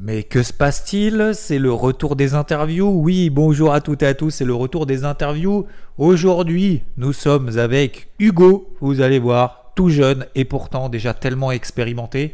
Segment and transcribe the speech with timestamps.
[0.00, 1.32] Mais que se passe-t-il?
[1.34, 2.88] C'est le retour des interviews?
[2.88, 5.66] Oui, bonjour à toutes et à tous, c'est le retour des interviews.
[5.96, 12.32] Aujourd'hui, nous sommes avec Hugo, vous allez voir, tout jeune et pourtant déjà tellement expérimenté.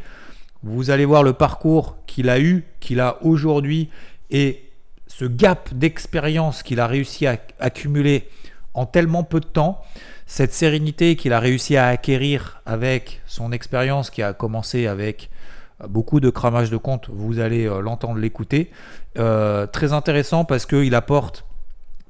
[0.61, 3.89] Vous allez voir le parcours qu'il a eu, qu'il a aujourd'hui
[4.29, 4.69] et
[5.07, 8.29] ce gap d'expérience qu'il a réussi à accumuler
[8.75, 9.81] en tellement peu de temps,
[10.27, 15.31] cette sérénité qu'il a réussi à acquérir avec son expérience qui a commencé avec
[15.87, 18.71] beaucoup de cramage de compte, vous allez euh, l'entendre l'écouter.
[19.17, 21.45] Euh, très intéressant parce qu'il apporte,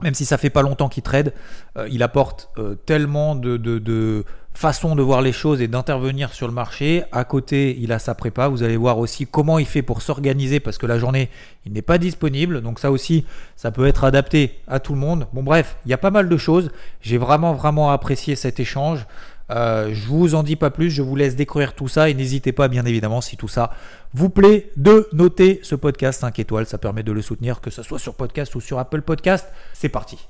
[0.02, 1.34] même si ça fait pas longtemps qu'il trade,
[1.78, 2.50] euh, il apporte
[2.86, 7.04] tellement de, de, de façons de voir les choses et d'intervenir sur le marché.
[7.12, 8.48] À côté, il a sa prépa.
[8.48, 11.30] Vous allez voir aussi comment il fait pour s'organiser parce que la journée,
[11.66, 12.62] il n'est pas disponible.
[12.62, 13.26] Donc ça aussi,
[13.56, 15.28] ça peut être adapté à tout le monde.
[15.34, 16.72] Bon bref, il y a pas mal de choses.
[17.02, 19.06] J'ai vraiment, vraiment apprécié cet échange.
[19.52, 22.52] Euh, je vous en dis pas plus, je vous laisse découvrir tout ça et n'hésitez
[22.52, 23.72] pas bien évidemment si tout ça
[24.14, 27.84] vous plaît de noter ce podcast 5 étoiles, ça permet de le soutenir que ce
[27.84, 29.48] soit sur podcast ou sur Apple Podcast.
[29.74, 30.28] C'est parti.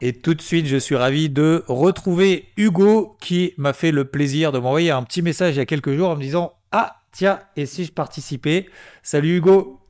[0.00, 4.52] Et tout de suite, je suis ravi de retrouver Hugo qui m'a fait le plaisir
[4.52, 7.40] de m'envoyer un petit message il y a quelques jours en me disant "Ah, tiens,
[7.56, 8.66] et si je participais?
[9.02, 9.80] Salut Hugo.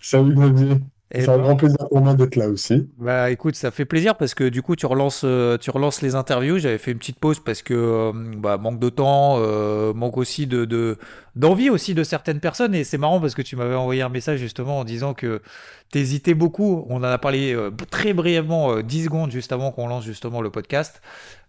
[0.00, 0.76] Salut Xavier.
[1.12, 2.88] C'est un grand plaisir pour moi d'être là aussi.
[2.98, 6.14] Bah écoute, ça fait plaisir parce que du coup tu relances, euh, tu relances les
[6.14, 6.58] interviews.
[6.58, 10.46] J'avais fait une petite pause parce que euh, bah, manque de temps, euh, manque aussi
[10.46, 10.96] de
[11.34, 12.76] d'envie aussi de certaines personnes.
[12.76, 15.42] Et c'est marrant parce que tu m'avais envoyé un message justement en disant que
[15.90, 16.86] t'hésitais beaucoup.
[16.88, 17.56] On en a parlé
[17.90, 21.02] très brièvement, 10 secondes juste avant qu'on lance justement le podcast,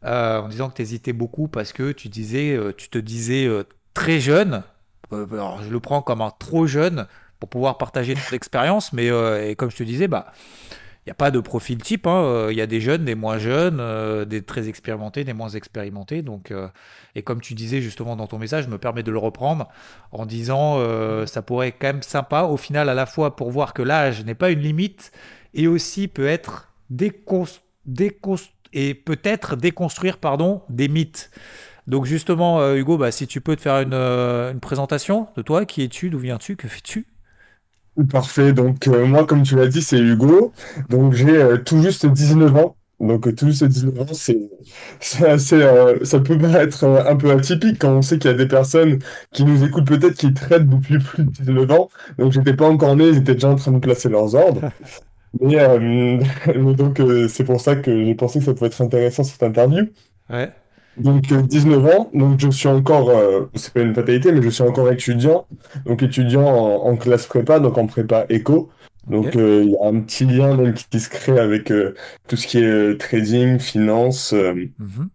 [0.03, 3.47] en disant que t'hésitais beaucoup parce que tu disais, tu te disais
[3.93, 4.63] très jeune.
[5.11, 7.05] alors je le prends comme un trop jeune
[7.41, 8.93] pour pouvoir partager notre expérience.
[8.93, 10.31] Mais euh, et comme je te disais, bah
[11.03, 12.05] il n'y a pas de profil type.
[12.05, 12.23] Hein.
[12.23, 15.49] Euh, il y a des jeunes, des moins jeunes, euh, des très expérimentés, des moins
[15.49, 16.21] expérimentés.
[16.21, 16.53] Donc,
[17.15, 19.67] et comme tu disais justement dans ton message, je me permets de le reprendre
[20.11, 20.79] en disant
[21.25, 24.23] ça pourrait être quand même sympa au final à la fois pour voir que l'âge
[24.23, 25.11] n'est pas une limite
[25.55, 26.71] et aussi peut être
[28.73, 31.31] et peut-être déconstruire pardon des mythes.
[31.87, 35.81] Donc justement, Hugo, bah, si tu peux te faire une, une présentation de toi, qui
[35.81, 37.07] es-tu, d'où viens-tu, que fais-tu?
[38.09, 38.53] Parfait.
[38.53, 40.53] Donc, euh, moi, comme tu l'as dit, c'est Hugo.
[40.89, 42.75] Donc, j'ai euh, tout juste 19 ans.
[43.01, 44.37] Donc, euh, tout juste 19 ans, c'est
[44.99, 45.59] c'est assez,
[46.03, 48.99] ça peut paraître un peu atypique quand on sait qu'il y a des personnes
[49.31, 51.89] qui nous écoutent peut-être qui traitent depuis plus de 19 ans.
[52.17, 54.61] Donc, j'étais pas encore né, ils étaient déjà en train de placer leurs ordres.
[55.39, 55.65] Mais,
[56.53, 59.85] mais donc, c'est pour ça que j'ai pensé que ça pouvait être intéressant cette interview.
[60.29, 60.51] Ouais.
[60.97, 64.49] Donc 19 euh, ans, donc je suis encore, euh, c'est pas une fatalité, mais je
[64.49, 65.47] suis encore étudiant,
[65.85, 68.69] donc étudiant en, classe prépa, donc en prépa éco.
[69.07, 71.73] Donc euh, il y a un petit lien même qui, se crée avec
[72.27, 74.33] tout ce qui est trading, finance.
[74.33, 75.09] Mhm.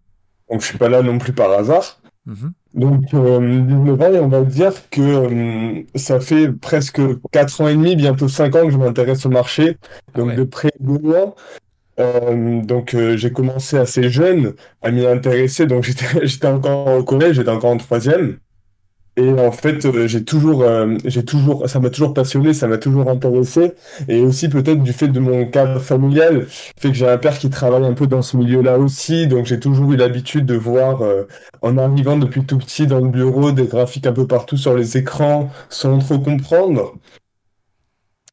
[0.51, 2.01] Donc je suis pas là non plus par hasard.
[2.25, 2.53] Mhm.
[2.75, 7.01] Donc 19 ans, et on va dire que ça fait presque
[7.33, 9.77] 4 ans et demi, bientôt 5 ans que je m'intéresse au marché,
[10.15, 11.35] donc de près de loin.
[11.99, 15.85] Euh, donc euh, j'ai commencé assez jeune à m'y intéresser, donc
[16.23, 18.39] j'étais encore au collège, j'étais encore en troisième.
[19.19, 20.65] Et en fait, euh, j'ai toujours,
[21.05, 23.75] j'ai toujours, ça m'a toujours passionné, ça m'a toujours intéressé.
[24.09, 27.51] Et aussi peut-être du fait de mon cadre familial, fait que j'ai un père qui
[27.51, 31.03] travaille un peu dans ce milieu-là aussi, donc j'ai toujours eu l'habitude de voir,
[31.63, 34.99] en arrivant depuis tout petit dans le bureau, des graphiques un peu partout sur les
[34.99, 36.95] écrans, sans trop comprendre.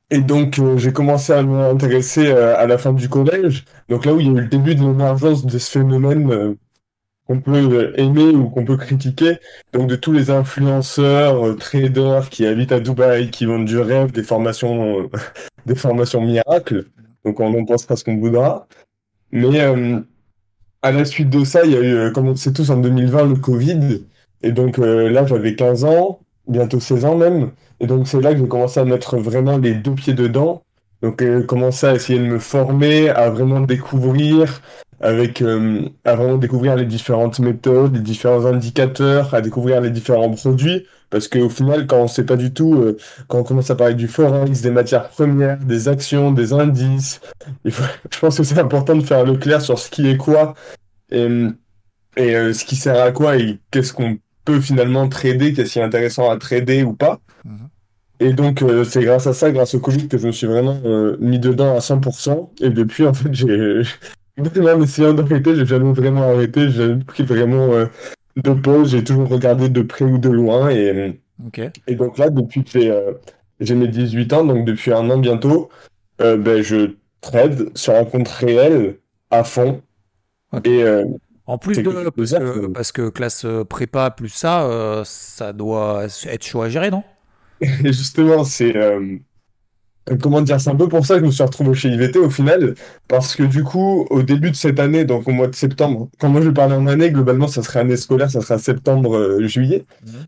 [0.09, 3.65] Et donc, euh, j'ai commencé à m'intéresser euh, à la fin du collège.
[3.89, 6.53] Donc là où il y a eu le début de l'émergence de ce phénomène euh,
[7.27, 9.37] qu'on peut aimer ou qu'on peut critiquer.
[9.73, 14.23] Donc de tous les influenceurs, traders qui habitent à Dubaï, qui vendent du rêve, des
[14.23, 15.09] formations,
[15.65, 16.85] des formations miracles.
[17.25, 18.67] Donc on en pensera ce qu'on voudra.
[19.31, 19.59] Mais
[20.81, 23.25] à la suite de ça, il y a eu, comme on sait tous, en 2020,
[23.29, 24.03] le Covid.
[24.43, 27.51] Et donc là, j'avais 15 ans, bientôt 16 ans même.
[27.83, 30.63] Et donc c'est là que j'ai commencé à mettre vraiment les deux pieds dedans.
[31.01, 34.61] Donc j'ai commencé à essayer de me former, à vraiment découvrir,
[35.01, 40.29] avec euh, à vraiment découvrir les différentes méthodes, les différents indicateurs, à découvrir les différents
[40.31, 40.87] produits.
[41.09, 42.95] Parce qu'au final, quand on sait pas du tout, euh,
[43.27, 47.19] quand on commence à parler du forex, des matières premières, des actions, des indices,
[47.65, 50.53] je pense que c'est important de faire le clair sur ce qui est quoi
[51.11, 51.27] et,
[52.15, 55.79] et euh, ce qui sert à quoi et qu'est-ce qu'on peut finalement trader, qu'est-ce qui
[55.79, 57.19] est intéressant à trader ou pas.
[58.23, 60.79] Et donc, euh, c'est grâce à ça, grâce au Covid, que je me suis vraiment
[60.85, 62.51] euh, mis dedans à 100%.
[62.61, 63.81] Et depuis, en fait, j'ai
[64.37, 65.55] vraiment essayé d'arrêter.
[65.55, 66.69] J'ai jamais vraiment arrêté.
[66.69, 67.85] J'ai pris vraiment euh,
[68.37, 68.91] de pause.
[68.91, 70.69] J'ai toujours regardé de près ou de loin.
[70.69, 71.19] Et,
[71.87, 73.17] et donc là, depuis que
[73.59, 75.69] j'ai mes 18 ans, donc depuis un an bientôt,
[76.19, 78.99] ben, je trade sur un compte réel
[79.31, 79.81] à fond.
[80.63, 80.85] Et
[81.45, 86.61] en plus de parce que, parce que, classe prépa plus ça, ça doit être chaud
[86.61, 87.03] à gérer, non?
[87.83, 89.17] Et justement, c'est euh,
[90.21, 92.29] comment dire, c'est un peu pour ça que je me suis retrouvé chez IVT au
[92.29, 92.75] final,
[93.07, 96.29] parce que du coup, au début de cette année, donc au mois de septembre, quand
[96.29, 99.85] moi je vais parler en année, globalement, ça serait année scolaire, ça sera septembre-juillet.
[100.05, 100.25] Mhm.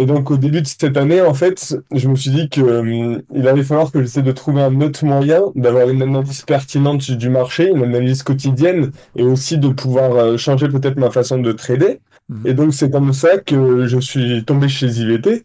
[0.00, 3.20] Et donc, au début de cette année, en fait, je me suis dit que euh,
[3.34, 7.28] il allait falloir que j'essaie de trouver un autre moyen d'avoir une analyse pertinente du
[7.30, 11.98] marché, une analyse quotidienne, et aussi de pouvoir euh, changer peut-être ma façon de trader.
[12.28, 12.46] Mhm.
[12.46, 15.44] Et donc, c'est comme ça que je suis tombé chez IVT.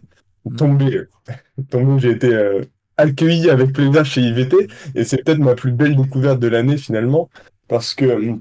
[0.57, 1.03] Tombé,
[1.69, 2.61] tombé, j'ai été euh,
[2.97, 7.29] accueilli avec plaisir chez IVT, et c'est peut-être ma plus belle découverte de l'année finalement,
[7.67, 8.35] parce que euh,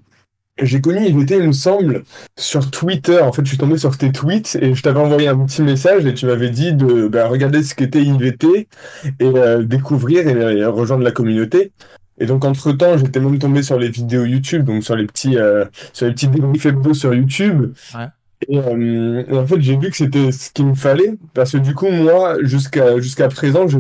[0.61, 2.05] j'ai connu IVT, il me semble,
[2.37, 3.21] sur Twitter.
[3.21, 6.05] En fait, je suis tombé sur tes tweets et je t'avais envoyé un petit message
[6.07, 8.69] et tu m'avais dit de bah, regarder ce qu'était IVT
[9.05, 11.73] et euh, découvrir et, rejoindre la communauté.
[12.19, 15.65] Et donc, entre-temps, j'étais même tombé sur les vidéos YouTube, donc sur les petits, euh,
[15.93, 17.73] sur les petits débriefs hebdo sur YouTube.
[17.95, 18.07] Ouais.
[18.49, 21.59] Et, euh, et en fait, j'ai vu que c'était ce qu'il me fallait parce que
[21.59, 23.79] du coup, moi, jusqu'à jusqu'à présent, je,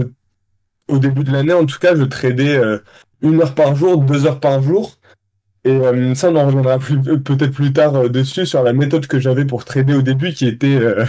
[0.88, 2.78] au début de l'année, en tout cas, je tradais euh,
[3.22, 4.98] une heure par jour, deux heures par jour.
[5.64, 9.06] Et euh, ça, on en reviendra plus- peut-être plus tard euh, dessus sur la méthode
[9.06, 11.04] que j'avais pour trader au début, qui était, euh,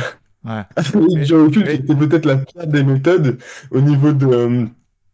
[0.45, 0.61] Ouais.
[1.15, 3.37] Mais- qui était peut-être la pire des méthodes
[3.71, 4.65] au niveau de, euh,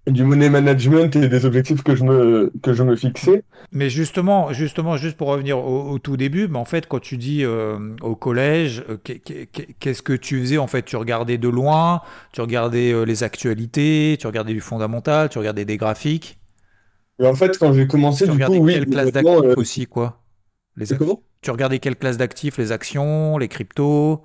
[0.08, 3.44] du money management et des objectifs que je me, que je me fixais.
[3.72, 7.18] Mais justement, justement, juste pour revenir au, au tout début, mais en fait, quand tu
[7.18, 9.48] dis euh, au collège, euh, qu'est- qu'est-
[9.80, 10.84] qu'est-ce que tu faisais en fait?
[10.84, 12.02] Tu regardais de loin,
[12.32, 16.40] tu regardais euh, les actualités, tu regardais du fondamental, tu regardais des graphiques,
[17.20, 19.86] Et en fait, quand j'ai commencé, tu du coup, regardais oui, quelle classe d'actifs aussi,
[19.86, 20.24] quoi?
[20.78, 20.88] Les?
[21.42, 24.24] Tu regardais quelle classe d'actifs Les actions, les cryptos?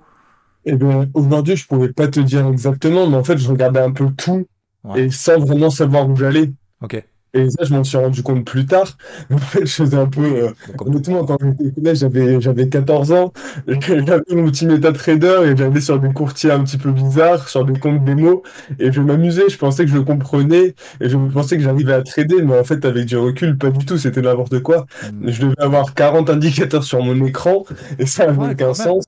[0.65, 3.91] Eh bien, aujourd'hui, je pourrais pas te dire exactement, mais en fait, je regardais un
[3.91, 4.45] peu tout
[4.85, 5.05] Ouais.
[5.05, 6.51] et sans vraiment savoir où j'allais.
[6.81, 7.03] Ok.
[7.37, 8.97] Et ça, je m'en suis rendu compte plus tard.
[9.31, 10.21] En fait, je faisais un peu.
[10.23, 13.33] euh, honnêtement, quand j'étais au collège, j'avais, j'avais 14 ans.
[13.67, 17.77] J'avais mon petit MetaTrader et j'allais sur des courtiers un petit peu bizarres, sur des
[17.77, 18.43] comptes démo.
[18.79, 19.49] Et je m'amusais.
[19.49, 22.41] Je pensais que je le comprenais et je pensais que j'arrivais à trader.
[22.41, 23.97] Mais en fait, avec du recul, pas du tout.
[23.97, 24.85] C'était n'importe quoi.
[25.01, 25.27] Hmm.
[25.29, 27.65] Je devais avoir 40 indicateurs sur mon écran
[27.99, 29.03] et ça avait Ouais, aucun sens.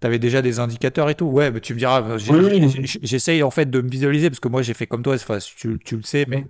[0.00, 1.24] T'avais déjà des indicateurs et tout.
[1.26, 2.02] Ouais, mais tu me diras,
[3.02, 5.78] j'essaye en fait de me visualiser parce que moi j'ai fait comme toi, enfin, tu,
[5.84, 6.44] tu le sais, mais,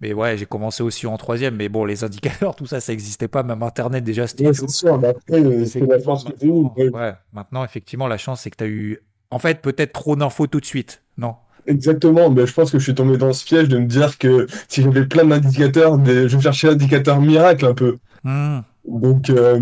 [0.00, 1.54] mais ouais, j'ai commencé aussi en troisième.
[1.56, 3.42] Mais bon, les indicateurs, tout ça, ça n'existait pas.
[3.42, 4.98] Même Internet déjà, c'était Ouais, c'est sûr.
[4.98, 7.12] Mais après, c'est la chance que maintenant, Ouais.
[7.32, 8.98] maintenant, effectivement, la chance, c'est que tu as eu,
[9.30, 11.02] en fait, peut-être trop d'infos tout de suite.
[11.16, 11.34] Non?
[11.66, 14.46] Exactement, mais je pense que je suis tombé dans ce piège de me dire que
[14.66, 17.98] si j'avais plein d'indicateurs, je cherchais l'indicateur miracle un peu.
[18.24, 18.60] Hmm.
[18.88, 19.60] Donc, euh,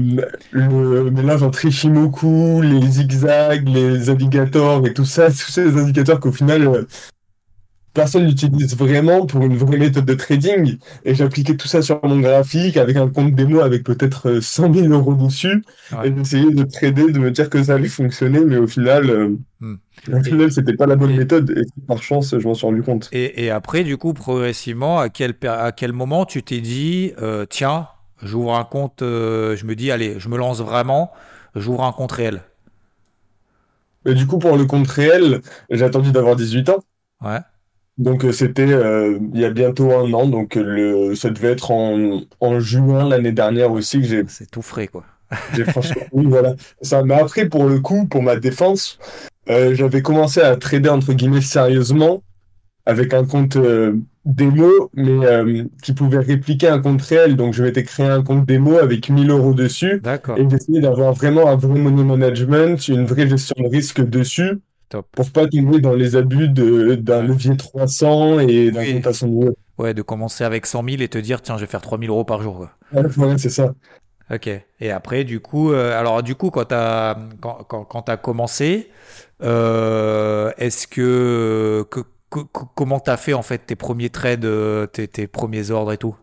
[0.52, 6.20] le, mais là, j'en Trishimoku, les zigzags, les indicateurs et tout ça, tous ces indicateurs
[6.20, 6.84] qu'au final, euh,
[7.94, 10.78] personne n'utilise vraiment pour une vraie méthode de trading.
[11.04, 14.72] Et j'appliquais tout ça sur mon graphique avec un compte démo avec peut-être euh, 100
[14.72, 15.64] 000 euros dessus.
[15.92, 16.08] Ouais.
[16.08, 19.36] Et j'essayais de trader, de me dire que ça allait fonctionner, mais au final, euh,
[20.12, 21.50] au final, c'était pas la bonne et- méthode.
[21.50, 23.08] Et par chance, je m'en suis rendu compte.
[23.12, 27.46] Et, et après, du coup, progressivement, à quel, à quel moment tu t'es dit, euh,
[27.50, 27.88] tiens,
[28.22, 31.12] j'ouvre un compte, euh, je me dis, allez, je me lance vraiment,
[31.54, 32.42] j'ouvre un compte réel.
[34.06, 36.82] Et du coup, pour le compte réel, j'ai attendu d'avoir 18 ans.
[37.22, 37.40] Ouais.
[37.96, 41.72] Donc euh, c'était euh, il y a bientôt un an, donc le, ça devait être
[41.72, 45.04] en, en juin l'année dernière aussi que j'ai C'est tout frais, quoi.
[45.52, 48.98] j'ai franchement oui voilà ça mais après pour le coup pour ma défense
[49.50, 52.22] euh, j'avais commencé à trader entre guillemets sérieusement
[52.88, 53.92] avec un compte euh,
[54.24, 58.44] démo mais euh, qui pouvait répliquer un compte réel donc je m'étais créé un compte
[58.46, 60.36] démo avec 1000 euros dessus D'accord.
[60.38, 64.58] et j'essayais d'avoir vraiment un vrai money management une vraie gestion de risque dessus
[64.88, 65.06] Top.
[65.12, 68.94] pour pas tomber dans les abus d'un levier 300 et d'un Oui.
[68.94, 69.56] compte à 100 euros.
[69.76, 72.24] Ouais, de commencer avec 100 000 et te dire, tiens, je vais faire 3000 euros
[72.24, 72.66] par jour.
[72.94, 73.74] Ouais, ouais, c'est ça.
[74.30, 74.48] Ok.
[74.80, 78.88] Et après, du coup, euh, alors du coup, quand t'as quand, quand, quand t'as commencé,
[79.42, 81.84] euh, est-ce que-
[82.28, 86.16] comment t'as fait en fait tes premiers trades, euh, tes, tes premiers ordres et tout?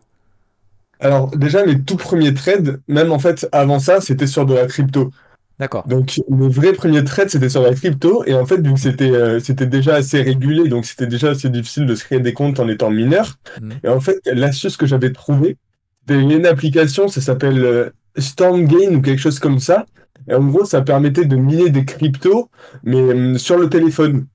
[1.00, 4.66] Alors déjà mes tout premiers trades, même en fait avant ça, c'était sur de la
[4.66, 5.10] crypto.
[5.58, 5.86] D'accord.
[5.88, 9.10] Donc mes vrais premiers trades, c'était sur la crypto et en fait vu que c'était
[9.10, 12.60] euh, c'était déjà assez régulé, donc c'était déjà assez difficile de se créer des comptes
[12.60, 13.36] en étant mineur.
[13.60, 13.72] Mhm.
[13.84, 15.56] Et en fait l'astuce que j'avais trouvée,
[16.00, 19.86] c'était une application, ça s'appelle euh, StormGain ou quelque chose comme ça.
[20.28, 22.50] Et en gros, ça permettait de miner des cryptos,
[22.82, 24.26] mais euh, sur le téléphone.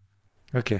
[0.55, 0.75] Ok.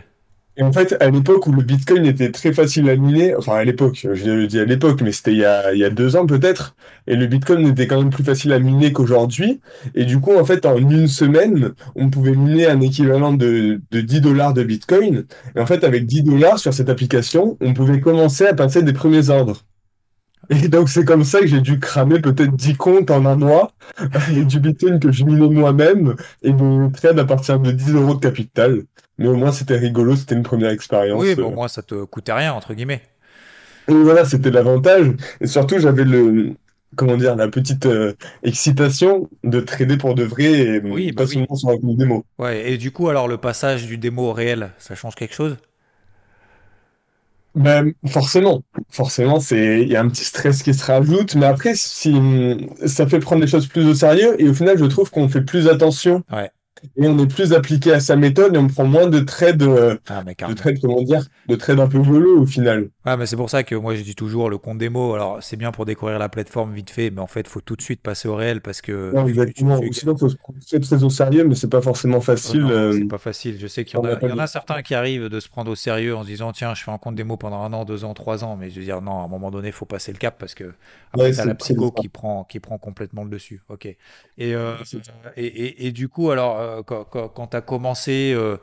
[0.58, 3.64] Et en fait, à l'époque où le Bitcoin était très facile à miner, enfin à
[3.64, 6.76] l'époque, je dis à l'époque, mais c'était il y a, deux ans peut-être,
[7.08, 9.62] et le Bitcoin était quand même plus facile à miner qu'aujourd'hui.
[9.96, 14.02] Et du coup, en fait, en une semaine, on pouvait miner un équivalent de, de
[14.02, 15.26] 10 dollars de Bitcoin.
[15.56, 18.94] Et en fait, avec 10 dollars sur cette application, on pouvait commencer à passer des
[18.94, 19.64] premiers ordres.
[20.50, 23.72] Et donc, c'est comme ça que j'ai dû cramer peut-être 10 comptes en un mois,
[24.36, 28.16] et du Bitcoin que je minais moi-même, et de trade à partir de 10 euros
[28.16, 28.84] de capital.
[29.18, 31.22] Mais au moins, c'était rigolo, c'était une première expérience.
[31.22, 33.02] Oui, mais au moins, ça te coûtait rien, entre guillemets.
[33.88, 35.08] Et voilà, c'était l'avantage.
[35.42, 36.54] Et surtout, j'avais le,
[36.96, 41.30] comment dire, la petite euh, excitation de trader pour de vrai et Oui, bah pas
[41.30, 41.34] oui.
[41.36, 42.26] seulement sur un compte démo.
[42.40, 45.58] Ouais, et du coup, alors, le passage du démo au réel, ça change quelque chose?
[47.54, 51.74] Ben, forcément, forcément, c'est, il y a un petit stress qui se rajoute, mais après,
[51.76, 52.16] si,
[52.86, 55.42] ça fait prendre les choses plus au sérieux, et au final, je trouve qu'on fait
[55.42, 56.50] plus attention, Ouais.
[56.96, 59.64] et on est plus appliqué à sa méthode, et on prend moins de trades,
[60.08, 60.56] Ah, de carrément.
[60.56, 62.88] trades, comment dire, de trades un peu velours au final.
[63.06, 65.14] Ouais, mais c'est pour ça que moi, je dis toujours le compte démo.
[65.16, 67.76] Alors, c'est bien pour découvrir la plateforme vite fait, mais en fait, il faut tout
[67.76, 69.82] de suite passer au réel parce que Non, tu, tu, tu, exactement.
[69.82, 73.06] Tu- sinon, faut se prendre très, au sérieux, mais c'est pas forcément facile, c'est euh,
[73.06, 73.60] pas facile.
[73.60, 75.28] Je sais qu'il y en a, pas il y en le a certains qui arrivent
[75.28, 77.62] de se prendre au sérieux en se disant, tiens, je fais un compte démo pendant
[77.62, 78.56] un an, deux ans, trois ans.
[78.56, 80.54] Mais je veux dire, non, à un moment donné, il faut passer le cap parce
[80.56, 80.74] que
[81.12, 83.62] après, Ouais, la c'est c'est psycho qui prend, qui prend complètement le dessus.
[83.70, 83.86] Ok.
[83.86, 83.98] Et,
[84.56, 85.02] euh, C'est
[85.36, 88.58] et, et, et du coup, alors, euh, quand, quand, quand tu as commencé, euh,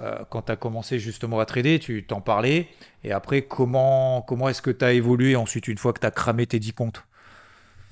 [0.00, 2.68] euh, quand tu commencé justement à trader, tu t'en parlais.
[3.04, 6.10] Et après, comment, comment est-ce que tu as évolué ensuite une fois que tu as
[6.10, 7.04] cramé tes 10 comptes?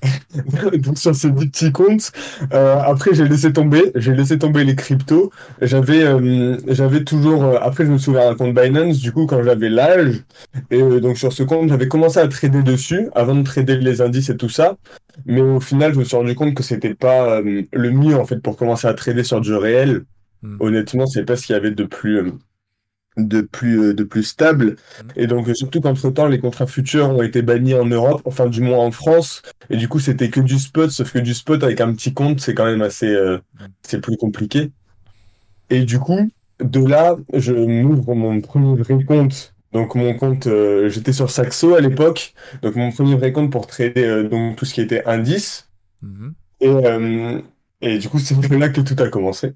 [0.77, 2.11] Donc sur ces dix petits comptes,
[2.53, 5.31] euh, après j'ai laissé tomber, j'ai laissé tomber les cryptos.
[5.59, 9.69] J'avais euh, toujours, après je me suis ouvert un compte Binance, du coup quand j'avais
[9.69, 10.23] l'âge,
[10.69, 14.29] et donc sur ce compte j'avais commencé à trader dessus, avant de trader les indices
[14.29, 14.77] et tout ça,
[15.25, 18.37] mais au final je me suis rendu compte que c'était pas le mieux en fait
[18.37, 20.03] pour commencer à trader sur du réel.
[20.41, 20.57] Hmm.
[20.59, 22.31] Honnêtement, c'est pas ce qu'il y avait de plus, euh,
[23.17, 24.75] de plus, euh, de plus stable.
[25.03, 25.07] Hmm.
[25.15, 28.77] Et donc, surtout qu'entre-temps, les contrats futurs ont été bannis en Europe, enfin, du moins
[28.79, 29.41] en France.
[29.69, 32.39] Et du coup, c'était que du spot, sauf que du spot avec un petit compte,
[32.39, 33.67] c'est quand même assez, euh, Hmm.
[33.83, 34.71] c'est plus compliqué.
[35.69, 36.29] Et du coup,
[36.63, 39.53] de là, je m'ouvre mon premier vrai compte.
[39.73, 42.33] Donc, mon compte, euh, j'étais sur Saxo à l'époque.
[42.61, 45.69] Donc, mon premier vrai compte pour trader, euh, donc, tout ce qui était indice.
[46.61, 46.69] Et,
[47.81, 49.53] et du coup, c'est de là que tout a commencé.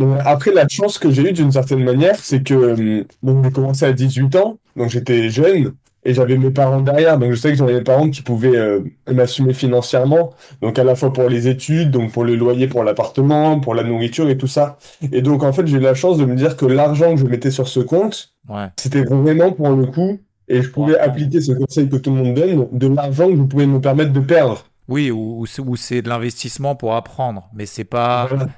[0.00, 3.50] Euh, Après, la chance que j'ai eue d'une certaine manière, c'est que euh, donc, j'ai
[3.50, 5.72] commencé à 18 ans, donc j'étais jeune
[6.04, 7.18] et j'avais mes parents derrière.
[7.18, 8.80] Donc je sais que j'avais mes parents qui pouvaient euh,
[9.12, 10.30] m'assumer financièrement,
[10.62, 13.82] donc à la fois pour les études, donc pour le loyer, pour l'appartement, pour la
[13.82, 14.78] nourriture et tout ça.
[15.12, 17.26] Et donc en fait, j'ai eu la chance de me dire que l'argent que je
[17.26, 18.66] mettais sur ce compte, Ouais.
[18.78, 22.34] c'était vraiment pour le coup, et je pouvais appliquer ce conseil que tout le monde
[22.34, 24.64] donne, de l'argent que je pouvais me permettre de perdre.
[24.88, 28.48] Oui, ou, ou c'est de l'investissement pour apprendre, mais c'est pas, Voilà.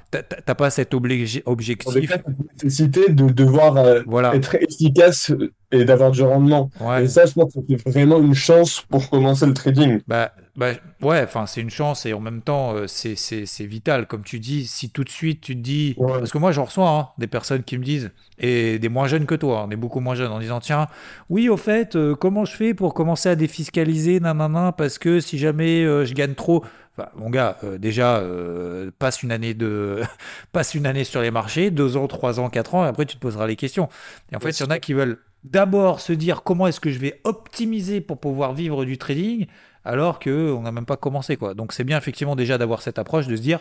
[0.45, 0.97] t'as pas cet En
[1.45, 2.09] objectif.
[2.09, 2.25] cette
[2.63, 4.33] nécessité de devoir euh, Voilà.
[4.35, 5.33] être efficace
[5.73, 6.69] et d'avoir du rendement.
[6.79, 7.03] Ouais.
[7.03, 9.99] Et ça, je pense que c'est vraiment une chance pour commencer le trading.
[10.07, 14.07] Bah, bah, ouais, enfin, c'est une chance et en même temps, euh, c'est, vital.
[14.07, 15.95] Comme tu dis, si tout de suite tu te dis.
[15.97, 16.19] Ouais.
[16.19, 19.25] Parce que moi, j'en reçois hein, des personnes qui me disent, et des moins jeunes
[19.25, 20.87] que toi, hein, des beaucoup moins jeunes, en disant Tiens,
[21.29, 25.37] oui, au fait, euh, comment je fais pour commencer à défiscaliser, nanana, parce que si
[25.37, 26.63] jamais euh, je gagne trop.
[26.97, 30.01] Enfin, mon gars, euh, déjà, euh, passe une année de,
[30.51, 33.15] passe une année sur les marchés, deux ans, trois ans, quatre ans, et après tu
[33.15, 33.87] te poseras les questions.
[34.31, 36.91] Et en fait, il y en a qui veulent d'abord se dire comment est-ce que
[36.91, 39.47] je vais optimiser pour pouvoir vivre du trading,
[39.85, 41.37] alors que on n'a même pas commencé.
[41.55, 43.59] Donc c'est bien effectivement déjà d'avoir cette approche de se dire,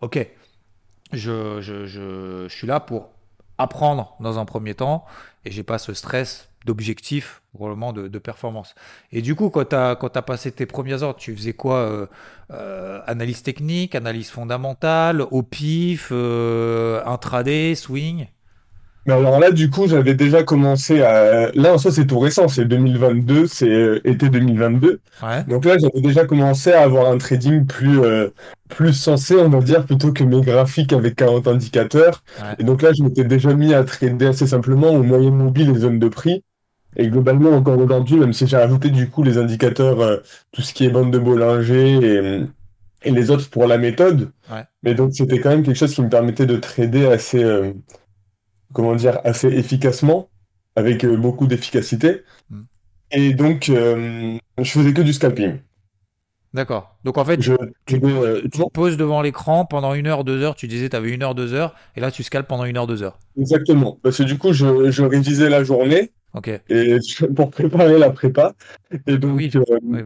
[0.00, 0.26] ok,
[1.12, 3.10] je, je, je, suis là pour
[3.58, 5.04] apprendre dans un premier temps,
[5.44, 8.74] et j'ai pas ce stress d'objectif, vraiment de, performance.
[9.12, 12.06] Et du coup, quand tu as, as passé tes premières heures, tu faisais quoi euh,
[12.50, 18.28] euh, Analyse technique, analyse fondamentale, au pif, euh, swing?
[19.06, 21.50] Mais alors là, du coup, j'avais déjà commencé à...
[21.52, 25.00] Là, en soi, c'est tout récent, c'est 2022, c'est euh, été 2022.
[25.22, 25.44] Ouais.
[25.44, 28.28] Donc là, j'avais déjà commencé à avoir un trading plus, euh,
[28.68, 32.22] plus sensé, on va dire, plutôt que mes graphiques avec 40 indicateurs.
[32.40, 32.56] Ouais.
[32.58, 35.78] Et donc là, je m'étais déjà mis à trader assez simplement aux moyennes mobiles et
[35.78, 36.44] zones de prix.
[36.96, 40.16] Et globalement, encore aujourd'hui, même si j'ai rajouté du coup les indicateurs, euh,
[40.52, 42.40] tout ce qui est bande de Bollinger et,
[43.02, 44.30] et les autres pour la méthode.
[44.50, 44.64] Ouais.
[44.82, 47.72] Mais donc, c'était quand même quelque chose qui me permettait de trader assez, euh,
[48.72, 50.30] comment dire, assez efficacement,
[50.76, 52.22] avec euh, beaucoup d'efficacité.
[52.50, 52.62] Mm.
[53.12, 55.58] Et donc, euh, je faisais que du scalping.
[56.52, 56.96] D'accord.
[57.04, 57.54] Donc en fait, tu, Je,
[57.86, 61.10] tu, euh, tu poses devant l'écran pendant une heure, deux heures, tu disais tu avais
[61.10, 63.18] une heure, deux heures, et là tu scalpes pendant une heure, deux heures.
[63.38, 63.98] exactement.
[64.02, 66.48] Parce que du coup, je, je révisais la journée Ok.
[66.68, 66.96] et
[67.36, 68.54] pour préparer la prépa.
[69.06, 70.00] Et donc, Oui, euh, oui,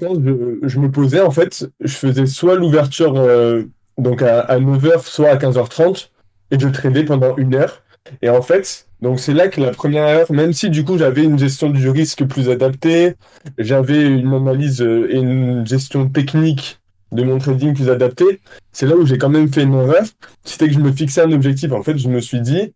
[0.00, 3.64] je, je me posais, en fait, je faisais soit l'ouverture euh,
[3.98, 6.10] donc à, à 9h, soit à 15h30,
[6.52, 7.82] et je tradais pendant une heure.
[8.20, 11.24] Et en fait, donc c'est là que la première heure, même si du coup j'avais
[11.24, 13.14] une gestion du risque plus adaptée,
[13.58, 16.78] j'avais une analyse euh, et une gestion technique
[17.12, 18.40] de mon trading plus adaptée,
[18.72, 20.04] c'est là où j'ai quand même fait une erreur.
[20.44, 21.70] C'était que je me fixais un objectif.
[21.72, 22.72] En fait, je me suis dit,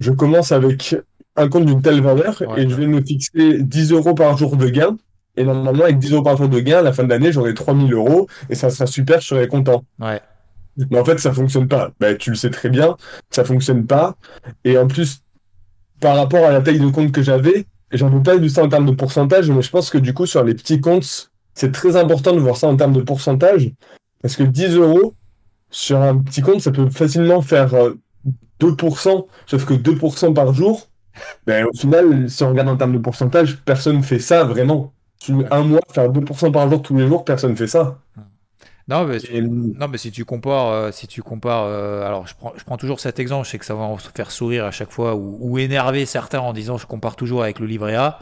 [0.00, 0.96] je commence avec
[1.36, 2.62] un compte d'une telle valeur Ouais.
[2.64, 4.96] et je vais me fixer 10 euros par jour de gain.
[5.36, 7.52] Et normalement, avec 10 euros par jour de gain, à la fin de l'année, j'aurai
[7.54, 9.84] 3000 euros et ça sera super, je serai content.
[10.00, 10.20] Ouais.
[10.90, 11.92] Mais en fait, ça fonctionne pas.
[12.00, 12.96] Ben, tu le sais très bien,
[13.30, 14.16] ça fonctionne pas.
[14.64, 15.20] Et en plus,
[16.00, 18.68] par rapport à la taille de compte que j'avais, j'en veux pas vu ça en
[18.68, 21.96] termes de pourcentage, mais je pense que du coup, sur les petits comptes, c'est très
[21.96, 23.70] important de voir ça en termes de pourcentage.
[24.22, 25.14] Parce que 10 euros
[25.70, 27.72] sur un petit compte, ça peut facilement faire
[28.60, 30.88] 2%, euh, sauf que 2% par jour,
[31.46, 34.92] ben, au final, si on regarde en termes de pourcentage, personne ne fait ça vraiment.
[35.50, 37.98] Un mois, faire 2% par jour tous les jours, personne ne fait ça.
[38.86, 42.52] Non mais, non, mais si tu compares, euh, si tu compares euh, alors je prends,
[42.54, 44.90] je prends toujours cet exemple, je sais que ça va en faire sourire à chaque
[44.90, 48.18] fois ou, énerver certains en disant je compare toujours avec le livret A.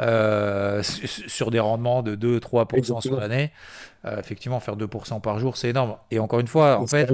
[0.00, 3.50] Euh, sur des rendements de 2-3% sur l'année.
[4.06, 5.96] Euh, effectivement, faire 2% par jour, c'est énorme.
[6.10, 7.06] Et encore une fois, en fait.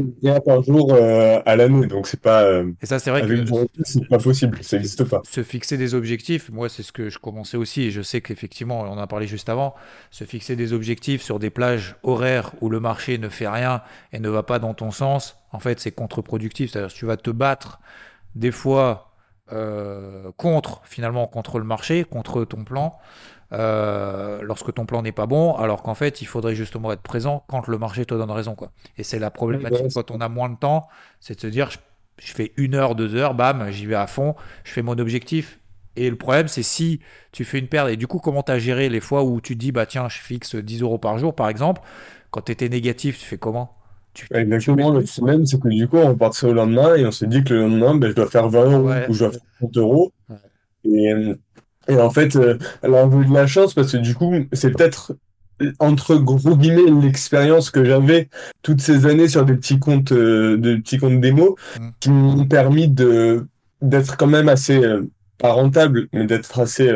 [0.44, 2.48] par jour euh, à l'année, donc c'est pas.
[2.80, 3.44] et ça, c'est vrai que.
[3.82, 5.20] C'est pas possible, ça n'existe pas.
[5.28, 8.82] Se fixer des objectifs, moi, c'est ce que je commençais aussi, et je sais qu'effectivement,
[8.82, 9.74] on en a parlé juste avant,
[10.12, 14.20] se fixer des objectifs sur des plages horaires où le marché ne fait rien et
[14.20, 16.70] ne va pas dans ton sens, en fait, c'est contre-productif.
[16.70, 17.80] C'est-à-dire, tu vas te battre
[18.36, 19.05] des fois
[19.52, 22.98] euh, contre finalement contre le marché, contre ton plan,
[23.52, 27.44] euh, lorsque ton plan n'est pas bon, alors qu'en fait il faudrait justement être présent
[27.48, 28.56] quand le marché te donne raison.
[28.56, 28.72] Quoi.
[28.98, 30.88] Et c'est la problématique quand on a moins de temps,
[31.20, 31.70] c'est de se dire
[32.18, 34.34] je, fais une heure, deux heures, bam, j'y vais à fond,
[34.64, 35.60] je fais mon objectif.
[35.94, 37.00] Et le problème, c'est si
[37.32, 39.54] tu fais une perte, et du coup, comment tu as géré les fois où tu
[39.54, 41.80] te dis, bah tiens, je fixe 10 euros par jour, par exemple,
[42.30, 43.75] quand tu étais négatif, tu fais comment?
[44.32, 47.44] Exactement, le semaine, c'est que du coup, on partait au lendemain et on s'est dit
[47.44, 50.12] que le lendemain, ben, je dois faire 20 euros ou je dois faire 30 euros.
[50.84, 51.12] Et,
[51.88, 54.32] et, en fait, euh, alors on a eu de la chance parce que du coup,
[54.52, 55.16] c'est peut-être
[55.78, 58.28] entre gros guillemets l'expérience que j'avais
[58.62, 61.88] toutes ces années sur des petits comptes, euh, de petits comptes démo mm.
[61.98, 63.46] qui m'ont permis de
[63.80, 65.02] d'être quand même assez euh,
[65.38, 66.92] pas rentable, mais d'être assez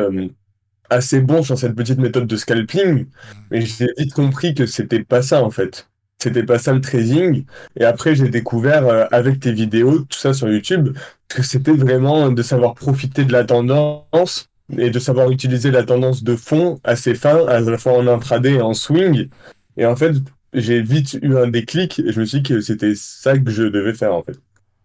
[0.89, 3.05] assez bon sur cette petite méthode de scalping.
[3.49, 5.90] Mais j'ai vite compris que c'était pas ça en fait
[6.21, 7.45] c'était pas ça le trading.
[7.75, 10.95] Et après, j'ai découvert euh, avec tes vidéos, tout ça sur YouTube,
[11.27, 14.47] que c'était vraiment de savoir profiter de la tendance
[14.77, 18.53] et de savoir utiliser la tendance de fond assez fin, à la fois en intraday
[18.55, 19.29] et en swing.
[19.77, 20.13] Et en fait,
[20.53, 23.63] j'ai vite eu un déclic et je me suis dit que c'était ça que je
[23.63, 24.37] devais faire en fait.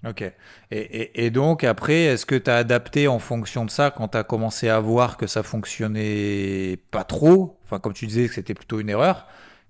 [0.07, 0.23] Ok.
[0.71, 4.19] Et, et, donc après, est-ce que tu as adapté en fonction de ça quand tu
[4.19, 7.59] as commencé à voir que ça fonctionnait pas trop?
[7.65, 9.27] Enfin, comme tu disais que c'était plutôt une erreur.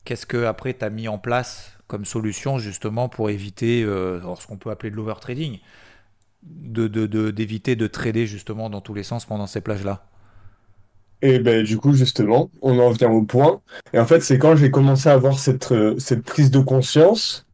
[0.06, 4.46] Qu'est-ce que après tu as mis en place comme solution justement pour éviter euh, ce
[4.46, 5.58] qu'on peut appeler de l'overtrading,
[6.44, 6.86] de,
[7.32, 10.06] d'éviter de, trader justement dans tous les sens pendant ces plages-là?
[11.22, 13.60] Et ben du coup justement, on en vient au point.
[13.92, 17.44] Et en fait, c'est quand j'ai commencé à avoir cette, euh, cette prise de conscience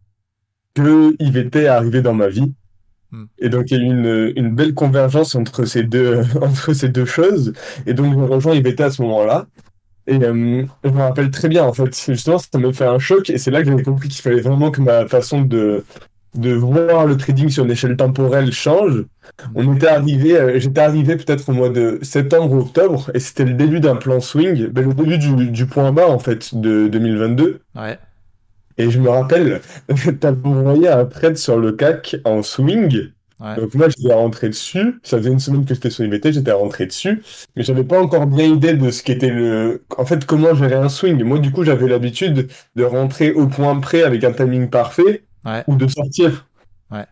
[0.75, 2.53] que IVT est arrivé dans ma vie.
[3.12, 3.25] Hmm.
[3.38, 6.91] Et donc il y a eu une, une, belle convergence entre ces deux entre ces
[6.91, 7.55] deux choses.
[7.87, 9.47] Et donc j'ai rejoint IVT à ce moment-là.
[10.07, 13.31] Et euh, je me rappelle très bien, en fait, justement, ça me fait un choc,
[13.31, 15.85] et c'est là que j'ai compris qu'il fallait vraiment que ma façon de,
[16.35, 19.05] de voir le trading sur une échelle temporelle change.
[19.55, 23.45] On était arrivé, euh, j'étais arrivé peut-être au mois de septembre ou octobre, et c'était
[23.45, 26.88] le début d'un plan swing, ben, le début du, du, point bas, en fait, de
[26.88, 27.61] 2022.
[27.77, 27.99] Ouais.
[28.79, 29.61] Et je me rappelle,
[30.21, 33.11] t'avais envoyé un trade sur le CAC en swing,
[33.57, 35.00] donc moi, j'étais rentré dessus.
[35.02, 37.22] Ça faisait une semaine que j'étais sur IVT, j'étais rentré dessus.
[37.57, 39.85] Mais j'avais pas encore bien idée de ce qu'était le...
[39.96, 41.22] En fait, comment gérer un swing.
[41.24, 45.24] Moi, du coup, j'avais l'habitude de rentrer au point près avec un timing parfait
[45.66, 46.48] ou de sortir.
[46.90, 47.07] Ouais.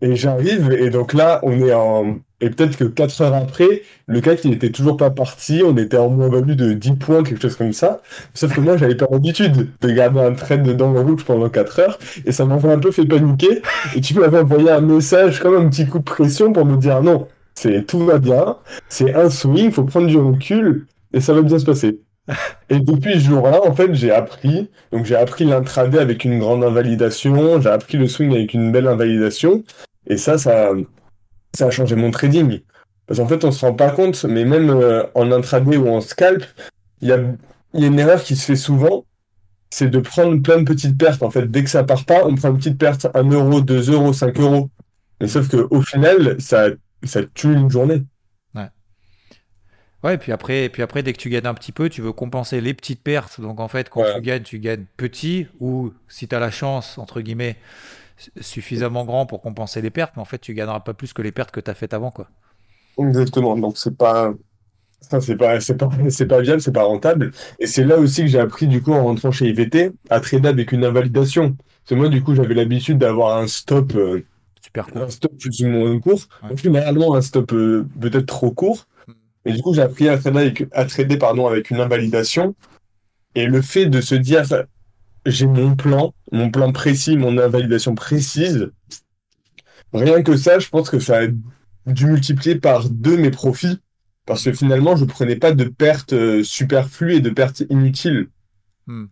[0.00, 2.18] Et j'arrive, et donc là, on est en...
[2.42, 5.96] Et peut-être que 4 heures après, le CAC, il n'était toujours pas parti, on était
[5.96, 8.02] en moins-value de 10 points, quelque chose comme ça.
[8.34, 11.78] Sauf que moi, j'avais pas l'habitude de garder un trade dans le rouge pendant 4
[11.78, 13.62] heures, et ça m'avait un peu fait paniquer.
[13.96, 17.00] Et tu m'avais envoyé un message, comme un petit coup de pression pour me dire
[17.00, 18.56] non, c'est tout va bien,
[18.88, 22.00] c'est un swing, faut prendre du recul, et ça va bien se passer.
[22.70, 24.70] Et depuis ce jour-là, en fait, j'ai appris.
[24.92, 27.60] Donc, j'ai appris l'intraday avec une grande invalidation.
[27.60, 29.64] J'ai appris le swing avec une belle invalidation.
[30.06, 30.70] Et ça, ça,
[31.54, 32.60] ça a changé mon trading.
[33.06, 36.00] Parce qu'en fait, on se rend pas compte, mais même euh, en intraday ou en
[36.00, 36.44] scalp,
[37.00, 37.18] il y a,
[37.74, 39.04] y a une erreur qui se fait souvent,
[39.70, 41.22] c'est de prendre plein de petites pertes.
[41.22, 43.90] En fait, dès que ça part pas, on prend une petite perte 1 euro, 2
[43.90, 44.70] euros, 5 euros.
[45.20, 46.68] Mais sauf qu'au final, ça,
[47.04, 48.02] ça tue une journée.
[50.02, 50.18] Ouais.
[50.18, 52.60] Puis après, et puis après, dès que tu gagnes un petit peu, tu veux compenser
[52.60, 53.40] les petites pertes.
[53.40, 56.98] Donc en fait, quand tu gagnes, tu gagnes petit, ou si tu as la chance,
[56.98, 57.56] entre guillemets,
[58.40, 61.32] suffisamment grand pour compenser les pertes, mais en fait, tu gagneras pas plus que les
[61.32, 62.10] pertes que tu as faites avant.
[62.10, 62.28] Quoi.
[62.98, 63.56] Exactement.
[63.56, 64.34] Donc, c'est pas.
[65.00, 67.32] Ça, c'est pas, c'est pas, c'est pas viable, c'est pas rentable.
[67.58, 70.48] Et c'est là aussi que j'ai appris, du coup, en rentrant chez IVT, à trader
[70.48, 71.56] avec une invalidation.
[71.84, 74.24] C'est moi, du coup, j'avais l'habitude d'avoir un stop, euh,
[74.62, 76.20] Super un stop plus ou moins court.
[76.42, 76.56] Ouais.
[76.56, 78.86] Généralement, un stop euh, peut-être trop court.
[79.44, 82.54] Mais du coup, j'ai appris à trader, avec, à trader pardon, avec une invalidation.
[83.34, 84.44] Et le fait de se dire,
[85.26, 88.70] j'ai mon plan, mon plan précis, mon invalidation précise,
[89.92, 91.26] rien que ça, je pense que ça a
[91.86, 93.78] dû multiplier par deux mes profits.
[94.24, 98.28] Parce que finalement, je prenais pas de pertes euh, superflues et de pertes inutiles.
[98.86, 99.06] Hmm.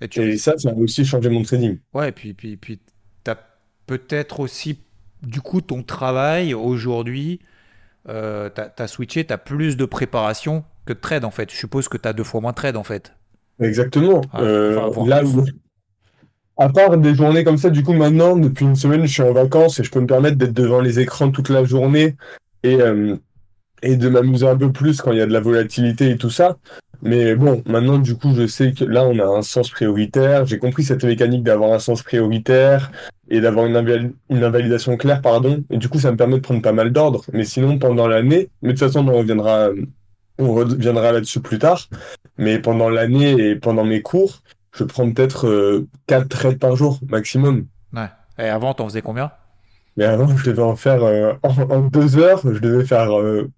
[0.00, 0.38] Et, tu...
[0.38, 1.78] ça, ça a aussi changé mon trading.
[1.92, 2.80] Ouais, et puis, puis, puis
[3.24, 3.38] tu as
[3.86, 4.80] peut-être aussi,
[5.22, 7.40] du coup, ton travail aujourd'hui,
[8.08, 11.50] euh, tu as, switché, tu as plus de préparation que de trade en fait.
[11.50, 13.14] Je suppose que tu as deux fois moins de trade en fait.
[13.60, 14.20] Exactement.
[14.34, 15.22] Euh, là
[16.56, 19.32] à part des journées comme ça, du coup, maintenant, depuis une semaine, je suis en
[19.32, 22.14] vacances et je peux me permettre d'être devant les écrans toute la journée
[22.62, 23.16] et, euh,
[23.82, 26.30] et de m'amuser un peu plus quand il y a de la volatilité et tout
[26.30, 26.56] ça.
[27.02, 30.46] Mais bon, maintenant, du coup, je sais que là, on a un sens prioritaire.
[30.46, 32.90] J'ai compris cette mécanique d'avoir un sens prioritaire
[33.28, 35.64] et d'avoir une, une, invalidation claire, pardon.
[35.70, 37.24] Et du coup, ça me permet de prendre pas mal d'ordre.
[37.32, 39.68] Mais sinon, pendant l'année, mais de toute façon, on reviendra,
[40.38, 41.88] on reviendra là-dessus plus tard.
[42.38, 44.42] Mais pendant l'année et pendant mes cours,
[44.72, 47.66] je prends peut-être 4 euh, trades par jour maximum.
[47.92, 48.08] Ouais.
[48.38, 49.30] Et avant, t'en faisais combien?
[49.96, 53.48] Mais avant, je devais en faire euh, en, 2 deux heures, je devais faire euh,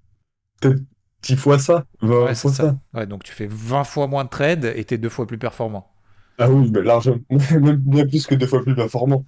[0.60, 0.80] peut-être
[1.22, 2.76] 10 fois ça, 20 ouais, fois ça.
[2.92, 5.90] Ouais, donc tu fais 20 fois moins de trades et t'es deux fois plus performant.
[6.38, 9.24] Ah oui, mais largement, même bien plus que deux fois plus performant.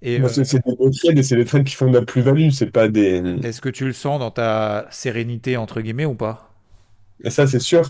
[0.00, 2.86] Et c'est des trades et c'est des trades qui font de la plus-value, c'est pas
[2.86, 3.16] des.
[3.42, 6.48] Est-ce que tu le sens dans ta sérénité entre guillemets ou pas?
[7.24, 7.82] Et ça, c'est sûr.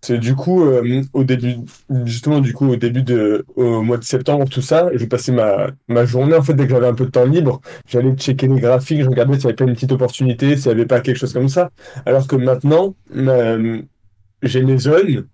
[0.00, 1.56] C'est du coup, euh, au début,
[2.04, 5.68] justement, du coup, au début de, au mois de septembre, tout ça, je passais ma,
[5.88, 8.60] ma journée, en fait, dès que j'avais un peu de temps libre, j'allais checker les
[8.60, 11.18] graphiques, je regardais s'il y avait pas une petite opportunité, s'il n'y avait pas quelque
[11.18, 11.70] chose comme ça.
[12.06, 12.94] Alors que maintenant,
[14.42, 15.26] j'ai mes zones,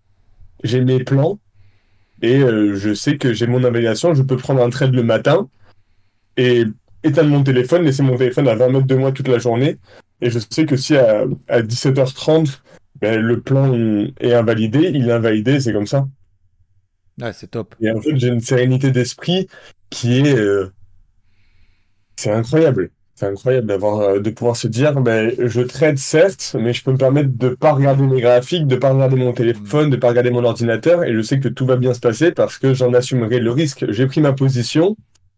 [0.62, 1.38] j'ai mes plans,
[2.20, 5.48] et euh, je sais que j'ai mon évaluation, je peux prendre un trade le matin
[6.36, 6.64] et
[7.04, 9.78] éteindre mon téléphone, laisser mon téléphone à 20 mètres de moi toute la journée.
[10.20, 12.58] Et je sais que si à, à 17h30,
[13.00, 16.06] ben, le plan est invalidé, il est invalidé, c'est comme ça.
[17.20, 17.74] Ouais, c'est top.
[17.80, 19.48] Et en fait, j'ai une sérénité d'esprit
[19.90, 20.36] qui est.
[20.36, 20.72] Euh,
[22.16, 22.90] c'est incroyable.
[23.14, 26.92] C'est incroyable d'avoir, euh, de pouvoir se dire, ben, je trade certes, mais je peux
[26.92, 30.30] me permettre de pas regarder mes graphiques, de pas regarder mon téléphone, de pas regarder
[30.30, 33.40] mon ordinateur, et je sais que tout va bien se passer parce que j'en assumerai
[33.40, 33.86] le risque.
[33.88, 34.96] J'ai pris ma position,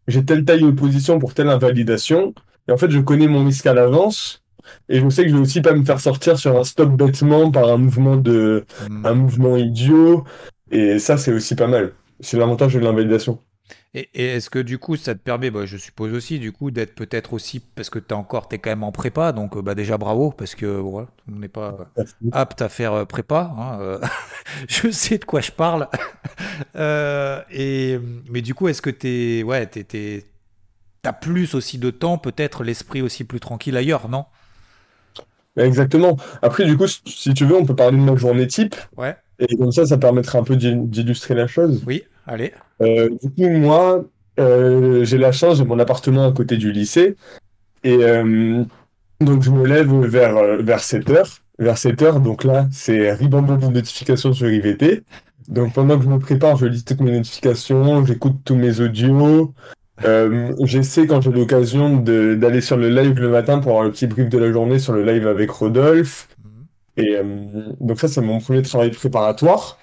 [0.08, 2.34] j'ai telle taille de position pour telle invalidation,
[2.68, 4.39] et en fait, je connais mon risque à l'avance,
[4.88, 7.50] et je sais que je vais aussi pas me faire sortir sur un stop bêtement
[7.50, 9.06] par un mouvement de, hmm.
[9.06, 10.24] un mouvement idiot.
[10.70, 11.92] Et ça, c'est aussi pas mal.
[12.20, 13.40] C'est l'avantage de l'invalidation.
[13.92, 16.94] Et, est-ce que du coup, ça te permet, bah, je suppose aussi, du coup, d'être
[16.94, 19.74] peut-être aussi, parce que tu es encore, tu es quand même en prépa, donc bah,
[19.74, 21.90] déjà bravo, parce que voilà, on n'est pas
[22.32, 23.52] apte à faire euh, prépa.
[23.58, 23.98] Hein, euh,
[24.68, 25.88] je sais de quoi je parle.
[26.76, 27.98] Euh, et,
[28.30, 29.68] mais du coup, est-ce que tu ouais,
[31.04, 34.26] as plus aussi de temps, peut-être l'esprit aussi plus tranquille ailleurs, non?
[35.60, 36.16] Exactement.
[36.42, 38.74] Après, du coup, si tu veux, on peut parler de ma journée type.
[38.96, 39.16] Ouais.
[39.38, 41.82] Et comme ça, ça permettra un peu d'illustrer la chose.
[41.86, 42.52] Oui, allez.
[42.82, 44.04] Euh, du coup, moi,
[44.38, 47.16] euh, j'ai la chance, j'ai mon appartement à côté du lycée.
[47.84, 48.62] Et euh,
[49.20, 51.38] donc, je me lève vers, vers 7 heures.
[51.58, 55.02] Vers 7 heures, donc là, c'est ribambon de notifications sur IVT.
[55.48, 59.52] Donc, pendant que je me prépare, je lis toutes mes notifications, j'écoute tous mes audios,
[60.04, 64.06] euh, j'essaie quand j'ai l'occasion d'aller sur le live le matin pour avoir le petit
[64.06, 66.28] brief de la journée sur le live avec Rodolphe.
[66.44, 66.66] Mhm.
[66.96, 67.24] Et euh,
[67.80, 69.78] donc ça, c'est mon premier travail préparatoire.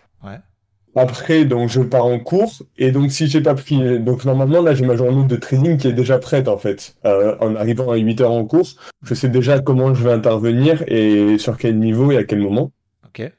[0.97, 4.73] Après, donc je pars en cours et donc si j'ai pas pris, donc normalement là
[4.73, 6.95] j'ai ma journée de training qui est déjà prête en fait.
[7.05, 10.83] Euh, en arrivant à 8 heures en course, je sais déjà comment je vais intervenir
[10.87, 12.71] et sur quel niveau et à quel moment.
[13.05, 13.31] Ok.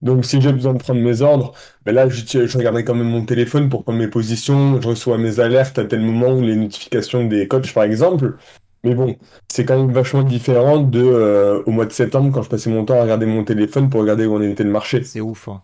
[0.00, 1.52] Donc si j'ai besoin de prendre mes ordres,
[1.84, 5.18] ben là je, je regarderai quand même mon téléphone pour prendre mes positions, je reçois
[5.18, 8.36] mes alertes à tel moment ou les notifications des coachs par exemple.
[8.84, 9.16] Mais bon,
[9.48, 12.84] c'est quand même vachement différent de euh, au mois de septembre quand je passais mon
[12.84, 15.02] temps à regarder mon téléphone pour regarder où on était le marché.
[15.02, 15.48] C'est ouf.
[15.48, 15.62] Hein.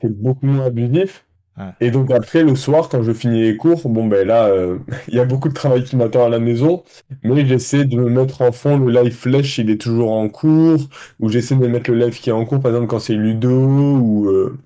[0.00, 1.25] C'est beaucoup moins abusif.
[1.80, 5.14] Et donc après, le soir, quand je finis les cours, bon ben là, euh, il
[5.14, 6.82] y a beaucoup de travail qui m'attend à la maison,
[7.22, 10.80] mais j'essaie de me mettre en fond le live flash, il est toujours en cours,
[11.20, 13.14] ou j'essaie de me mettre le live qui est en cours, par exemple quand c'est
[13.14, 14.58] Ludo ou, euh,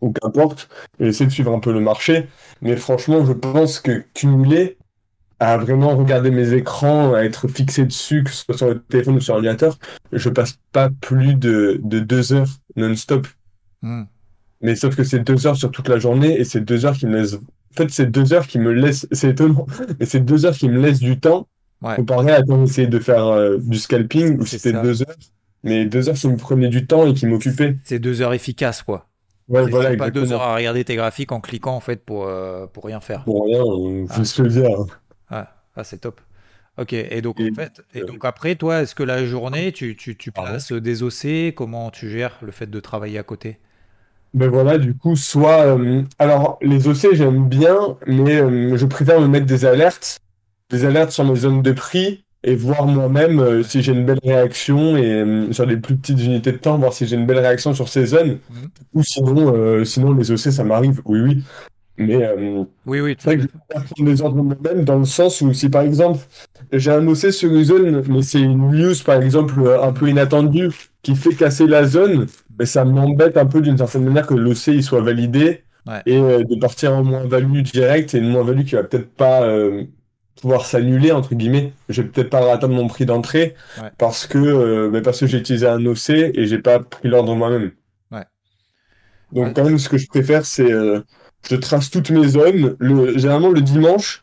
[0.00, 0.68] ou qu'importe,
[0.98, 2.26] j'essaie de suivre un peu le marché.
[2.62, 4.76] Mais franchement, je pense que cumuler
[5.40, 9.16] à vraiment regarder mes écrans, à être fixé dessus, que ce soit sur le téléphone
[9.16, 9.78] ou sur l'ordinateur,
[10.12, 13.26] je passe pas plus de, de deux heures non-stop.
[13.82, 14.04] Hmm.
[14.64, 17.06] Mais sauf que c'est deux heures sur toute la journée et c'est deux heures qui
[17.06, 17.34] me laissent.
[17.34, 19.06] En fait, c'est deux heures qui me laissent.
[19.12, 19.66] C'est étonnant,
[20.00, 21.48] mais c'est deux heures qui me laissent du temps.
[21.82, 21.96] Ouais.
[21.96, 25.16] Comparé à quand j'essayais de faire euh, du scalping où c'était deux heures.
[25.64, 27.76] Mais deux heures qui me prenaient du temps et qui m'occupaient.
[27.84, 29.08] C'est deux heures efficaces, quoi.
[29.48, 32.66] Ouais, voilà, pas deux heures à regarder tes graphiques en cliquant en fait pour, euh,
[32.66, 33.24] pour rien faire.
[33.24, 34.24] Pour rien, on ah.
[34.24, 34.70] ce que dire.
[35.28, 36.22] Ah, ah c'est top.
[36.78, 39.72] Ok, et donc Et, en fait, et euh, donc après, toi, est-ce que la journée,
[39.72, 43.58] tu, tu, tu places des OC, comment tu gères le fait de travailler à côté?
[44.34, 45.64] Ben voilà, du coup, soit.
[45.78, 50.18] euh, alors, les OC, j'aime bien, mais euh, je préfère me mettre des alertes,
[50.70, 54.20] des alertes sur mes zones de prix et voir moi-même euh, si j'ai une belle
[54.24, 57.38] réaction et euh, sur les plus petites unités de temps, voir si j'ai une belle
[57.40, 58.40] réaction sur ces zones.
[58.50, 58.70] Mhm.
[58.94, 61.44] Ou sinon, euh, sinon les OC, ça m'arrive, oui, oui.
[61.98, 63.52] Mais euh, Oui, oui, tout c'est vrai que je fait.
[63.68, 66.18] préfère prendre les ordres moi-même dans le sens où si par exemple
[66.72, 70.08] j'ai un OC sur une zone, mais c'est une news par exemple euh, un peu
[70.08, 70.70] inattendue
[71.02, 72.26] qui fait casser la zone,
[72.58, 76.16] mais ça m'embête un peu d'une certaine manière que l'OC il soit validé Ouais, et
[76.16, 79.84] euh, de partir en moins-value direct et une moins-value qui va peut-être pas euh,
[80.40, 81.72] pouvoir s'annuler entre guillemets.
[81.88, 85.26] Je vais peut-être pas atteindre mon prix d'entrée ouais, parce que euh, mais parce que
[85.26, 87.72] j'ai utilisé un OC et j'ai pas pris l'ordre moi-même.
[88.12, 88.24] ouais.
[89.32, 91.00] Donc quand même, ce que je préfère, c'est euh,
[91.48, 92.76] je trace toutes mes zones.
[92.78, 94.22] Le, généralement le dimanche,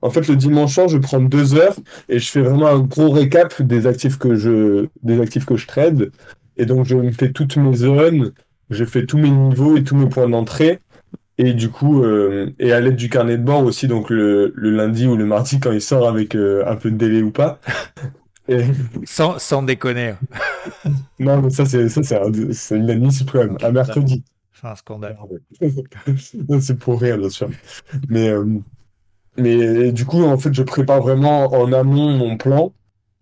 [0.00, 1.76] en fait le dimanche soir, je prends deux heures
[2.08, 5.66] et je fais vraiment un gros récap des actifs que je des actifs que je
[5.66, 6.10] trade.
[6.56, 8.32] Et donc je me fais toutes mes zones,
[8.70, 10.78] je fais tous mes niveaux et tous mes points d'entrée.
[11.38, 14.70] Et du coup, euh, et à l'aide du carnet de bord aussi, donc le, le
[14.70, 17.58] lundi ou le mardi quand il sort avec euh, un peu de délai ou pas.
[18.48, 18.64] Et
[19.04, 20.14] Sans, sans déconner.
[21.20, 23.56] non, mais ça c'est ça c'est un- inadmissible quand même.
[23.62, 24.24] un mercredi.
[24.52, 25.16] C'est un scandale.
[26.48, 27.48] Non, C'est pour rire, bien sûr.
[28.08, 28.44] Mais, euh,
[29.38, 32.72] mais du coup, en fait, je prépare vraiment en amont mon plan,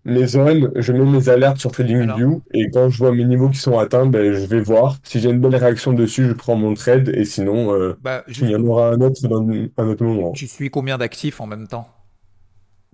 [0.04, 3.48] mes zones, je mets mes alertes sur Alors, TradingView et quand je vois mes niveaux
[3.50, 4.98] qui sont atteints, ben, je vais voir.
[5.04, 8.48] Si j'ai une belle réaction dessus, je prends mon trade et sinon, euh, bah, il
[8.50, 10.32] y en justement, aura un autre dans un autre moment.
[10.32, 11.88] tu suis combien d'actifs en même temps?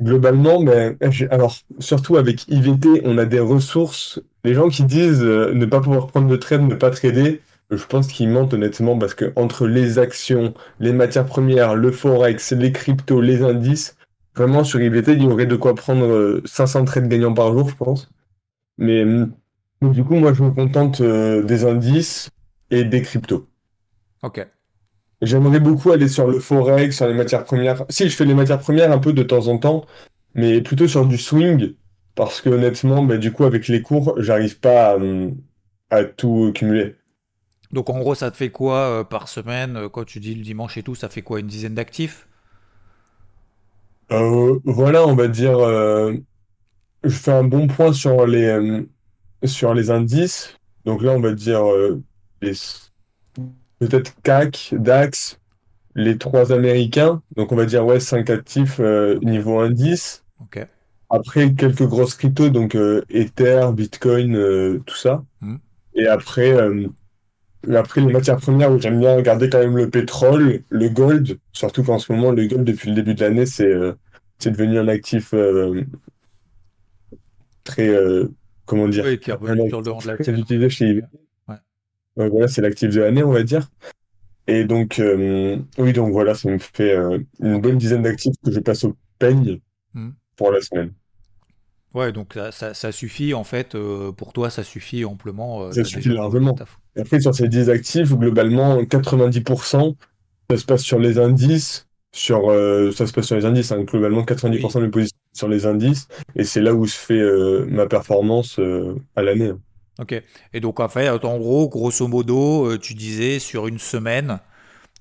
[0.01, 4.21] Globalement, mais j'ai- alors surtout avec IVT, on a des ressources.
[4.45, 7.41] Les gens qui disent euh, ne pas pouvoir prendre de trade, ne pas trader,
[7.71, 12.53] je pense qu'ils mentent honnêtement parce que entre les actions, les matières premières, le forex,
[12.53, 13.97] les cryptos, les indices,
[14.37, 17.69] vraiment sur IVT, il y aurait de quoi prendre euh, 500 trades gagnants par jour,
[17.69, 18.09] je pense.
[18.79, 19.05] Mais
[19.83, 22.31] donc, du coup, moi, je me contente euh, des indices
[22.71, 23.49] et des cryptos.
[24.23, 24.39] Ok.
[25.23, 27.85] J'aimerais beaucoup aller sur le forex, sur les matières premières.
[27.89, 29.87] Si, je fais les matières premières un peu de temps en temps,
[30.35, 31.75] mais plutôt sur du swing,
[32.15, 35.37] parce que honnêtement, bah, du coup, avec les cours, j'arrive pas à, hum,
[35.91, 36.97] à tout cumuler.
[37.71, 39.77] Donc en gros, ça te fait quoi euh, par semaine?
[39.77, 41.39] euh, Quand tu dis le dimanche et tout, ça fait quoi?
[41.41, 42.27] Une dizaine d'actifs?
[44.13, 46.15] Euh, voilà, on va dire, euh,
[47.05, 48.83] je fais un bon point sur les, euh,
[49.45, 50.57] sur les indices.
[50.85, 52.03] Donc là, on va dire euh,
[52.43, 52.55] les-
[53.79, 55.41] peut-être CAC, DAX,
[55.95, 57.23] les trois américains.
[57.37, 60.25] Donc on va dire, ouais, 5 actifs euh, niveau indice.
[60.41, 60.67] Ok.
[61.11, 65.25] Après, quelques grosses cryptos, donc euh, Ether, Bitcoin, euh, tout ça.
[65.41, 65.57] Hmm.
[65.95, 66.89] Et après, euh,
[67.69, 71.39] et après, les matières premières où j'aime bien regarder quand même le pétrole, le gold,
[71.53, 73.93] surtout qu'en ce moment, le gold, depuis le début de l'année, c'est euh,
[74.45, 75.83] devenu un actif euh,
[77.65, 78.29] très, euh,
[78.65, 81.05] comment dire, Oui, qui est de utilisé chez IB.
[81.49, 81.57] Ouais.
[82.17, 83.69] Ouais, voilà, c'est l'actif de l'année, on va dire.
[84.47, 85.01] Et donc,
[85.79, 86.97] oui, donc voilà, ça me fait
[87.41, 89.61] une bonne dizaine d'actifs que je passe au peigne
[89.97, 90.11] Hmm.
[90.37, 90.93] pour la semaine.
[91.95, 95.63] Ouais, donc ça, ça- ça suffit en fait, euh, pour toi, ça suffit amplement.
[95.65, 96.55] euh, Ça suffit largement.
[96.95, 99.97] Et Après, sur ces 10 actifs, globalement, 90%,
[100.51, 101.87] ça se passe sur les indices.
[102.13, 103.83] Sur, euh, ça se passe sur les indices, hein.
[103.83, 104.83] Globalement, 90% Oui.
[104.83, 106.09] de mes positions sur les indices.
[106.35, 109.49] Et c'est là où je fais euh, ma performance euh, à l'année.
[109.51, 109.61] hein.
[109.99, 110.23] Ok.
[110.53, 114.41] Et donc en fait, en gros, grosso modo, euh, tu disais sur une semaine,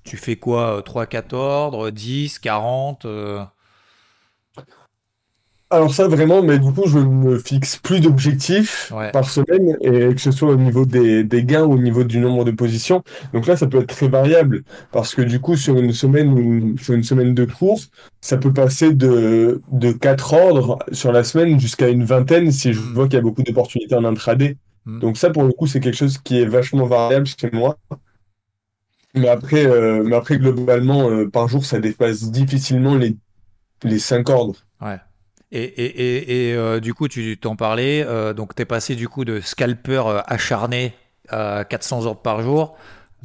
[0.04, 0.78] tu fais quoi?
[0.78, 3.42] euh, 3-4 ordres, 10, 40 euh,
[5.68, 9.10] Alors ça, vraiment, mais du coup, je ne fixe plus d'objectifs Ouais.
[9.10, 12.18] par semaine, et que ce soit au niveau des, des gains ou au niveau du
[12.20, 13.02] nombre de positions.
[13.32, 16.78] Donc là, ça peut être très variable, parce que du coup, sur une semaine ou
[16.78, 17.80] sur une semaine de cours,
[18.20, 22.80] ça peut passer de, de 4 ordres sur la semaine jusqu'à une vingtaine si je
[22.80, 22.94] Hmm.
[22.94, 24.56] vois qu'il y a beaucoup d'opportunités en intraday.
[24.84, 25.00] Hmm.
[25.00, 27.76] Donc ça, pour le coup, c'est quelque chose qui est vachement variable chez moi.
[29.14, 33.16] Mais après, euh, mais après globalement, euh, par jour, ça dépasse difficilement les,
[33.84, 34.56] les 5 ordres.
[34.80, 34.98] Ouais.
[35.52, 39.08] Et, et, et, et, euh, du coup, tu t'en parlais, euh, donc t'es passé du
[39.08, 40.94] coup de scalper euh, acharné
[41.28, 42.76] à 400 ordres par jour.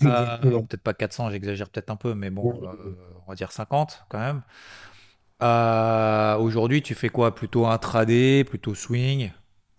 [0.05, 2.95] Euh, peut-être pas 400, j'exagère peut-être un peu, mais bon, euh,
[3.27, 4.41] on va dire 50 quand même.
[5.43, 7.33] Euh, aujourd'hui, tu fais quoi?
[7.33, 9.31] Plutôt intraday, plutôt swing?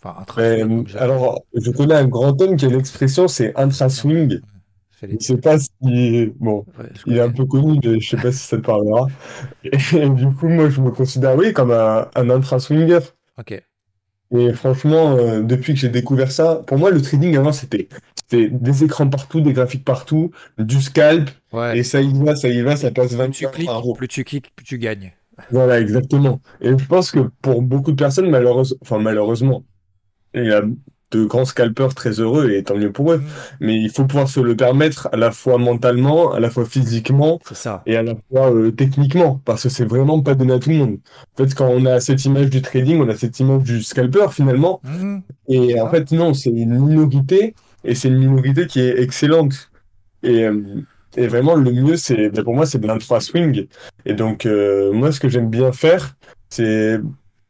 [0.02, 0.68] Enfin, j'appelle.
[0.96, 4.40] alors, je connais un grand homme qui a l'expression, c'est intra-swing.
[5.02, 5.68] Fais Je sais pas si...
[6.40, 9.06] Bon, Ouais, il est un peu connu, mais je sais pas si ça te parlera.
[9.64, 13.00] Et du coup, moi, je me considère, oui, comme un, un intra-swinger.
[13.38, 13.62] Ok.
[14.34, 17.88] Et franchement, euh, depuis que j'ai découvert ça, pour moi, le trading avant, c'était
[18.30, 21.78] des écrans partout, des graphiques partout, du scalp, Ouais.
[21.78, 23.82] et ça y va, ça y va, ça passe Plus 20 tu heures cliques, par
[23.82, 23.96] jour.
[23.96, 25.12] plus tu cliques, plus tu gagnes.
[25.50, 26.40] Voilà, exactement.
[26.60, 29.64] Et je pense que pour beaucoup de personnes, malheureusement, enfin malheureusement,
[30.34, 30.62] il y a
[31.12, 33.18] de grands scalpers très heureux et tant mieux pour eux.
[33.18, 33.24] Mm.
[33.60, 37.38] Mais il faut pouvoir se le permettre à la fois mentalement, à la fois physiquement
[37.52, 37.82] ça.
[37.86, 40.76] et à la fois euh, techniquement, parce que c'est vraiment pas donné à tout le
[40.76, 40.98] monde.
[41.34, 44.26] En fait, quand on a cette image du trading, on a cette image du scalper
[44.30, 44.80] finalement.
[44.84, 45.18] Mm.
[45.48, 49.70] Et en fait, non, c'est une minorité et c'est une minorité qui est excellente.
[50.22, 50.82] Et, euh,
[51.16, 53.66] et vraiment, le mieux, c'est, ben, pour moi, c'est de l'intra swing.
[54.06, 56.14] Et donc, euh, moi, ce que j'aime bien faire,
[56.48, 56.98] c'est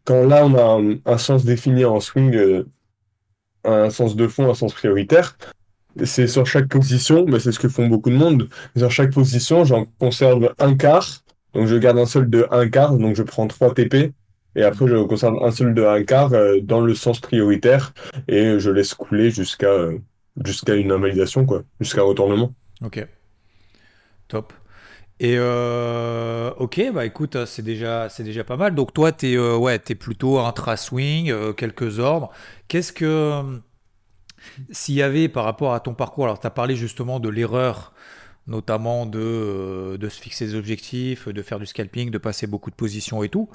[0.05, 2.67] quand là, on a un, un sens défini en swing, euh,
[3.65, 5.37] un sens de fond, un sens prioritaire.
[6.05, 8.49] C'est sur chaque position, mais c'est ce que font beaucoup de monde.
[8.77, 11.07] Sur chaque position, j'en conserve un quart.
[11.53, 12.95] Donc, je garde un solde de un quart.
[12.97, 14.13] Donc, je prends 3 TP.
[14.55, 17.93] Et après, je conserve un solde de un quart euh, dans le sens prioritaire.
[18.29, 19.99] Et je laisse couler jusqu'à euh,
[20.45, 21.63] jusqu'à une invalidation, quoi.
[21.81, 22.55] Jusqu'à retournement.
[22.83, 23.07] Ok,
[24.29, 24.53] top.
[25.23, 28.75] Et euh, ok, bah écoute, euh, c'est déjà, c'est déjà pas mal.
[28.75, 32.31] Donc toi, t'es euh, ouais, t'es plutôt intra-swing, euh, quelques ordres.
[32.67, 33.43] Qu'est-ce que euh,
[34.73, 37.93] s'il y avait par rapport à ton parcours, alors tu as parlé justement de l'erreur,
[38.49, 42.71] notamment de, euh, de se fixer des objectifs, de faire du scalping, de passer beaucoup
[42.71, 43.49] de positions et tout.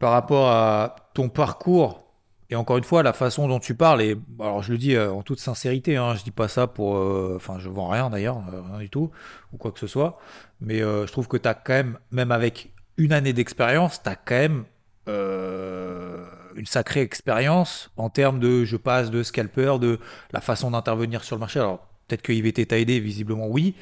[0.00, 2.05] Par rapport à ton parcours,
[2.50, 5.10] et encore une fois, la façon dont tu parles, et alors je le dis euh,
[5.12, 6.96] en toute sincérité, hein, je dis pas ça pour.
[6.96, 9.10] euh, Enfin, je vends rien d'ailleurs, euh, rien du tout,
[9.52, 10.18] ou quoi que ce soit,
[10.60, 14.08] mais euh, je trouve que tu as quand même, même avec une année d'expérience, tu
[14.08, 14.64] as quand même
[15.08, 16.24] euh,
[16.56, 19.98] une sacrée expérience en termes de je passe de scalper, de
[20.32, 21.60] la façon d'intervenir sur le marché.
[21.60, 23.74] Alors, peut-être que IVT t'a aidé, visiblement oui,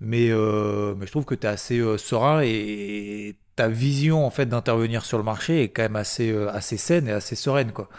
[0.00, 4.30] mais, euh, mais je trouve que tu es assez euh, serein et ta vision en
[4.30, 7.72] fait d'intervenir sur le marché est quand même assez, euh, assez saine et assez sereine.
[7.72, 7.90] Quoi.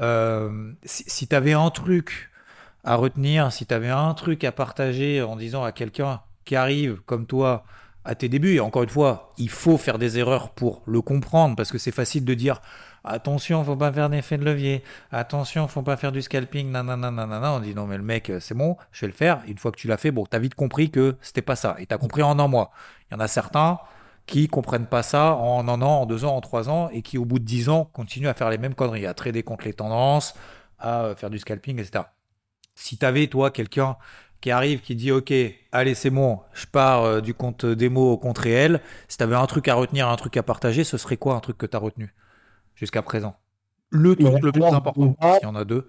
[0.00, 2.30] Euh, si si tu avais un truc
[2.84, 7.00] à retenir, si tu avais un truc à partager en disant à quelqu'un qui arrive
[7.06, 7.64] comme toi
[8.04, 11.56] à tes débuts, et encore une fois, il faut faire des erreurs pour le comprendre,
[11.56, 12.60] parce que c'est facile de dire
[13.02, 17.52] attention, faut pas faire d'effet de levier, attention, faut pas faire du scalping, nanana, nanana.
[17.54, 19.40] On dit non, mais le mec, c'est bon, je vais le faire.
[19.48, 21.86] Une fois que tu l'as fait, bon, t'as vite compris que c'était pas ça, et
[21.86, 22.70] t'as compris en un mois.
[23.10, 23.78] Il y en a certains
[24.26, 27.18] qui comprennent pas ça en un an, en deux ans, en trois ans, et qui
[27.18, 29.72] au bout de dix ans continuent à faire les mêmes conneries, à trader contre les
[29.74, 30.34] tendances,
[30.78, 32.04] à euh, faire du scalping, etc.
[32.74, 33.96] Si t'avais, toi, quelqu'un
[34.40, 35.32] qui arrive, qui dit Ok,
[35.72, 39.46] allez, c'est bon, je pars euh, du compte démo au compte réel, si t'avais un
[39.46, 42.14] truc à retenir, un truc à partager, ce serait quoi un truc que t'as retenu
[42.74, 43.36] jusqu'à présent?
[43.90, 45.88] Le truc le plus important, s'il y en a deux.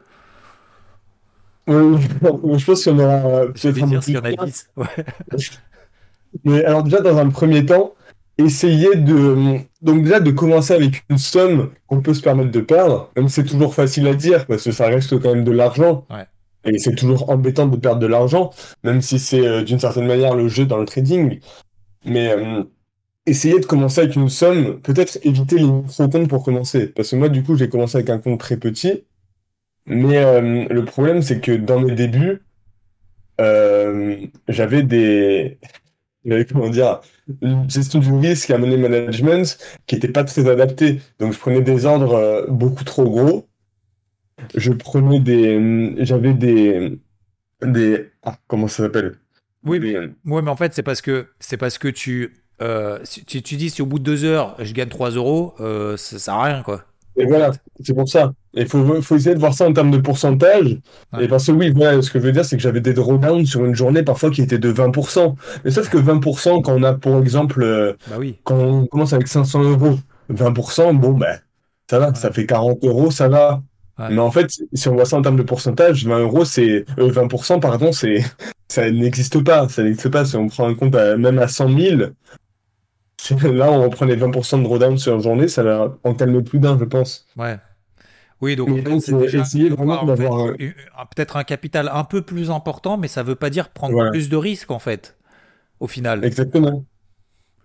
[1.69, 1.97] euh,
[2.57, 4.69] je pense qu'il y en aura euh, peut-être un dire y en a dix.
[4.75, 4.87] Ouais.
[6.43, 7.93] Mais alors déjà, dans un premier temps,
[8.37, 9.57] essayer de...
[9.81, 13.35] Donc déjà, de commencer avec une somme qu'on peut se permettre de perdre, même si
[13.35, 16.05] c'est toujours facile à dire, parce que ça reste quand même de l'argent.
[16.09, 16.25] Ouais.
[16.65, 18.51] Et c'est toujours embêtant de perdre de l'argent,
[18.83, 21.39] même si c'est euh, d'une certaine manière le jeu dans le trading.
[22.05, 22.63] Mais euh,
[23.25, 26.87] essayer de commencer avec une somme, peut-être éviter les micro-comptes pour commencer.
[26.87, 29.03] Parce que moi, du coup, j'ai commencé avec un compte très petit.
[29.85, 32.41] Mais euh, le problème, c'est que dans mes débuts,
[33.39, 35.59] euh, j'avais des...
[36.49, 37.01] comment dire,
[37.41, 41.01] une gestion du risque un money management qui n'était pas très adapté.
[41.19, 43.47] Donc, je prenais des ordres euh, beaucoup trop gros.
[44.55, 45.95] Je prenais des...
[46.05, 46.99] J'avais des...
[47.61, 48.09] des...
[48.23, 49.17] Ah, comment ça s'appelle?
[49.63, 49.97] Oui, Des...
[50.25, 53.55] Ouais, mais en fait, c'est parce que c'est parce que tu, euh, si, tu, tu
[53.55, 56.43] dis si au bout de deux heures je gagne 3 euros, euh, ça sert à
[56.43, 56.83] rien quoi.
[57.15, 58.33] Et voilà, c'est pour ça.
[58.59, 60.77] Il faut, faut essayer de voir ça en termes de pourcentage.
[61.13, 61.25] Ouais.
[61.25, 63.45] Et parce que oui, voilà, ce que je veux dire, c'est que j'avais des drawdowns
[63.45, 65.35] sur une journée parfois qui étaient de 20%.
[65.63, 68.37] Mais sauf que 20%, quand on a, pour exemple, euh, Bah oui.
[68.43, 69.97] quand on commence avec 500 euros,
[70.29, 71.39] 20%, bon, ben,
[71.89, 73.61] ça va, ça fait 40 euros, ça va.
[73.99, 74.07] Ouais.
[74.11, 77.09] Mais en fait, si on voit ça en termes de pourcentage, 20 euros, c'est, euh,
[77.11, 78.23] 20%, pardon, c'est,
[78.67, 79.67] ça n'existe pas.
[79.69, 80.23] Ça n'existe pas.
[80.25, 82.01] Si on prend un compte à- même à 100 000,
[83.19, 86.59] c'est- là, on prend les 20% de drawdown sur une journée, ça en calmer plus
[86.59, 87.25] d'un, je pense.
[87.37, 87.57] Ouais.
[88.41, 90.53] Oui, donc donc, c'est euh, déjà essayer vraiment d'avoir un-
[91.15, 94.11] peut-être un capital un peu plus important, mais ça veut pas dire prendre Voilà.
[94.11, 95.17] plus de risques en fait,
[95.79, 96.23] au final.
[96.23, 96.85] Exactement.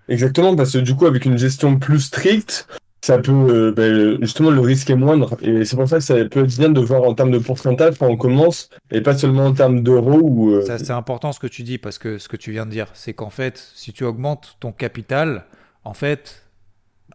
[0.08, 2.66] Exactement, parce que du coup, avec une gestion plus stricte,
[3.04, 5.36] ça peut, euh, ben, justement, le risque est moindre.
[5.42, 7.98] Et c'est pour ça que ça peut être bien de voir en termes de pourcentage
[7.98, 11.40] quand on commence, et pas seulement en termes d'euros ou, euh, Ça, c'est important ce
[11.40, 13.92] que tu dis parce que ce que tu viens de dire, c'est qu'en fait, si
[13.92, 15.44] tu augmentes ton capital,
[15.84, 16.46] en fait,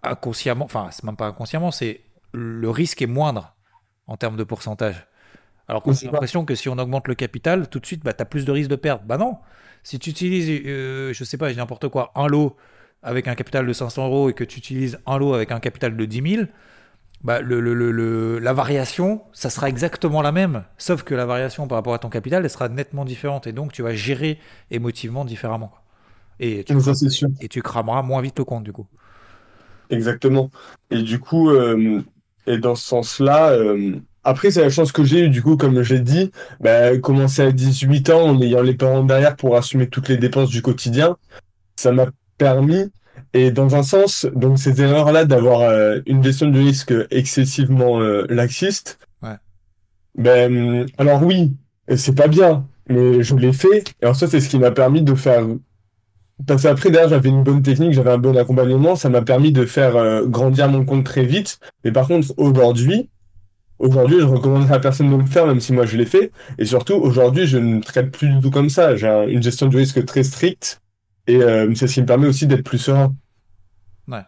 [0.03, 2.01] inconsciemment, enfin, c'est même pas inconsciemment, c'est
[2.37, 3.55] le risque est moindre
[4.07, 5.07] en termes de pourcentage.
[5.67, 8.21] Alors qu'on a l'impression que si on augmente le capital, tout de suite, bah, tu
[8.21, 9.03] as plus de risque de perdre.
[9.05, 9.37] Bah non.
[9.83, 12.55] Si tu utilises, euh, je sais pas, j'ai n'importe quoi, un lot
[13.03, 15.97] avec un capital de 500 euros et que tu utilises un lot avec un capital
[15.97, 16.49] de 10 000,
[17.23, 20.63] bah, le, le- le- le- la variation, ça sera exactement la même.
[20.77, 23.47] Sauf que la variation par rapport à ton capital, elle sera nettement différente.
[23.47, 24.39] Et donc, tu vas gérer
[24.71, 25.73] émotivement différemment.
[26.39, 27.29] Et tu, Mais ça, cram- c'est sûr.
[27.41, 28.87] et tu crameras moins vite le compte, du coup.
[29.89, 30.49] exactement.
[30.89, 32.03] Et du coup, euh,
[32.47, 35.81] et dans ce sens-là, euh, après, c'est la chance que j'ai eue, du coup, comme
[35.83, 40.09] j'ai dit, bah, commencer à 18 ans en ayant les parents derrière pour assumer toutes
[40.09, 41.15] les dépenses du quotidien,
[41.75, 42.91] ça m'a permis,
[43.33, 48.25] et dans un sens, donc ces erreurs-là d'avoir euh, une gestion du risque excessivement euh,
[48.29, 49.35] laxiste, Ouais.
[50.17, 51.53] ben, alors oui,
[51.95, 55.01] c'est pas bien, mais je l'ai fait, et en soi, c'est ce qui m'a permis
[55.01, 55.45] de faire
[56.45, 59.65] parce qu'après, derrière, j'avais une bonne technique, j'avais un bon accompagnement, ça m'a permis de
[59.65, 61.59] faire euh, grandir mon compte très vite.
[61.83, 63.09] Mais par contre, aujourd'hui,
[63.79, 66.31] aujourd'hui, je recommanderais à personne de le faire, même si moi je l'ai fait.
[66.59, 68.95] Et surtout, aujourd'hui, je ne traite plus du tout comme ça.
[68.95, 70.81] J'ai un- une gestion du risque très stricte.
[71.27, 73.13] Et euh, c'est ce qui me permet aussi d'être plus serein.
[74.07, 74.21] Ouais.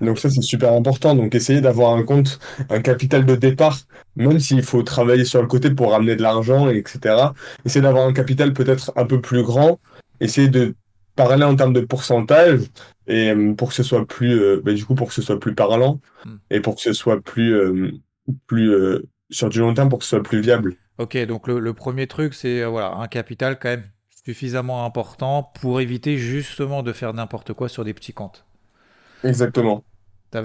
[0.00, 1.14] Donc ça, c'est super important.
[1.14, 3.78] Donc essayer d'avoir un compte, un capital de départ,
[4.16, 7.32] même s'il faut travailler sur le côté pour ramener de l'argent, et etc.
[7.64, 9.78] Essayer d'avoir un capital peut-être un peu plus grand.
[10.20, 10.74] Essayer de
[11.16, 12.60] parler en termes de pourcentage
[13.06, 15.54] et euh, pour que ce soit plus, bah, du coup, pour que ce soit plus
[15.54, 16.38] parlant Hmm.
[16.50, 17.92] et pour que ce soit plus, euh,
[18.46, 18.72] plus
[19.30, 20.76] sur du long terme, pour que ce soit plus viable.
[20.98, 23.90] Ok, donc le, le premier truc, c'est voilà, un capital quand même
[24.24, 28.46] suffisamment important pour éviter justement de faire n'importe quoi sur des petits comptes.
[29.24, 29.84] Exactement.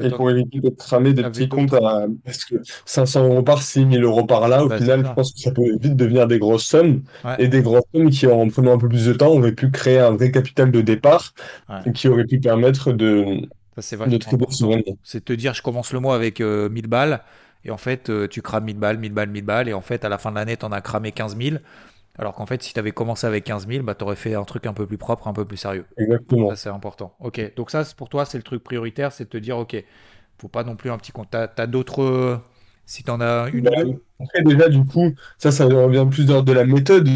[0.01, 4.03] Et pour éviter de cramer des petits comptes à, parce que 500 euros par, 6000
[4.03, 6.65] euros par là, au Bah, final, je pense que ça peut vite devenir des grosses
[6.65, 7.03] sommes.
[7.23, 7.35] Ouais.
[7.37, 9.99] Et des grosses sommes qui, en prenant un peu plus de temps, auraient pu créer
[9.99, 11.33] un vrai capital de départ
[11.69, 11.91] Ouais.
[11.93, 13.41] qui aurait pu permettre de,
[13.77, 14.19] Ça, de
[14.49, 14.97] sereinement.
[15.03, 17.21] C'est de te dire, je commence le mois avec euh, 1000 balles,
[17.63, 20.03] et en fait, euh, tu crames 1000 balles, 1000 balles, 1000 balles, et en fait,
[20.05, 21.59] à la fin de l'année, t'en as cramé 15 000.
[22.17, 24.73] Alors qu'en fait, si t'avais commencé avec 15 000, bah, t'aurais fait un truc un
[24.73, 25.85] peu plus propre, un peu plus sérieux.
[25.97, 26.49] Exactement.
[26.49, 27.15] Ça, c'est important.
[27.19, 29.75] Ok, donc ça, c'est- pour toi, c'est le truc prioritaire, c'est de te dire, ok,
[30.39, 31.29] faut pas non plus un petit compte.
[31.31, 32.01] T'as, t'as d'autres.
[32.03, 32.37] euh,
[32.85, 33.67] Si t'en as une.
[34.19, 37.09] Après, déjà, du coup, ça, ça revient plus de la méthode,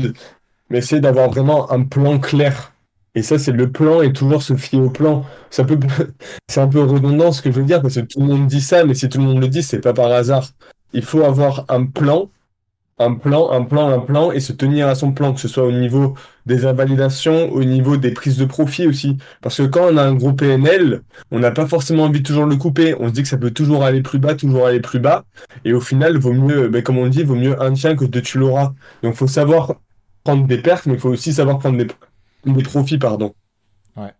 [0.69, 2.73] mais essayer d'avoir vraiment un plan clair.
[3.15, 5.25] Et ça, c'est le plan et toujours se fier au plan.
[5.49, 5.77] Ça peut,
[6.49, 8.61] c'est un peu redondant ce que je veux dire, parce que tout le monde dit
[8.61, 10.47] ça, mais si tout le monde le dit, c'est pas par hasard.
[10.93, 12.29] Il faut avoir un plan,
[13.01, 15.63] un plan, un plan, un plan, et se tenir à son plan, que ce soit
[15.65, 19.17] au niveau des invalidations, au niveau des prises de profit aussi.
[19.41, 22.45] Parce que quand on a un gros PNL, on n'a pas forcément envie de toujours
[22.45, 22.95] le couper.
[22.99, 25.25] On se dit que ça peut toujours aller plus bas, toujours aller plus bas.
[25.65, 28.21] Et au final, vaut mieux, ben, comme on dit, vaut mieux un tien que deux
[28.21, 28.73] tu l'auras.
[29.03, 29.75] Donc, faut savoir
[30.23, 31.87] prendre des pertes, mais il faut aussi savoir prendre des,
[32.45, 33.33] des profits, pardon.
[33.95, 34.13] Ouais.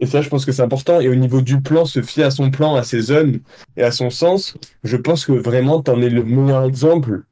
[0.00, 1.00] Et ça, je pense que c'est important.
[1.00, 3.40] Et au niveau du plan, se fier à son plan, à ses zones
[3.76, 7.24] et à son sens, je pense que vraiment, t'en es le meilleur exemple.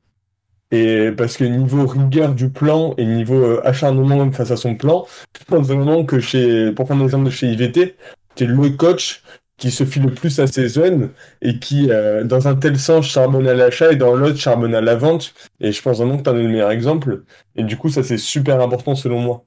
[0.70, 5.06] Et parce que niveau rigueur du plan et niveau euh, acharnement face à son plan,
[5.38, 7.96] je pense vraiment que chez, pour prendre l'exemple de chez IVT,
[8.34, 9.22] t'es le coach
[9.56, 11.10] qui se fie le plus à ses zones
[11.42, 14.80] et qui, euh, dans un tel sens, charbonne à l'achat et dans l'autre, charbonne à
[14.80, 15.34] la vente.
[15.58, 17.24] Et je pense vraiment que t'en es le meilleur exemple.
[17.56, 19.44] Et du coup, ça, c'est super important selon moi.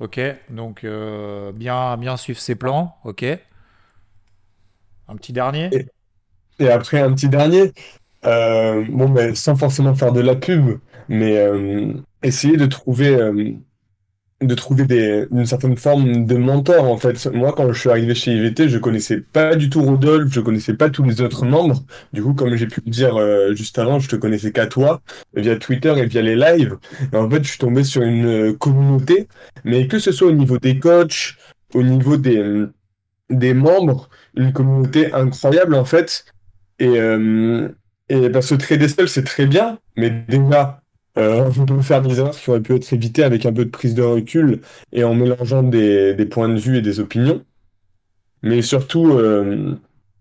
[0.00, 2.96] Ok, donc euh, bien, bien suivre ses plans.
[3.04, 3.24] Ok.
[5.08, 5.70] Un petit dernier?
[5.72, 5.86] Et-
[6.60, 7.72] Et après, un petit dernier,
[8.26, 11.92] euh, bon, ben, sans forcément faire de la pub, mais euh,
[12.22, 13.52] essayer de trouver, euh,
[14.40, 17.26] de trouver des, une certaine forme de mentor, en fait.
[17.32, 20.74] Moi, quand je suis arrivé chez IVT, je connaissais pas du tout Rodolphe, je connaissais
[20.74, 21.84] pas tous les autres membres.
[22.12, 25.00] Du coup, comme j'ai pu le dire euh, juste avant, je te connaissais qu'à toi,
[25.34, 26.76] via Twitter et via les lives.
[27.12, 29.28] En fait, je suis tombé sur une euh, communauté,
[29.64, 31.36] mais que ce soit au niveau des coachs,
[31.74, 32.72] au niveau des, euh,
[33.30, 36.24] des membres, une communauté incroyable, en fait.
[36.78, 37.68] Et, euh,
[38.08, 40.82] et parce que trader seul, c'est très bien, mais déjà,
[41.18, 43.70] euh, on peut faire des erreurs qui auraient pu être évitées avec un peu de
[43.70, 44.60] prise de recul
[44.92, 47.44] et en mélangeant des, des points de vue et des opinions.
[48.42, 49.74] Mais surtout, euh,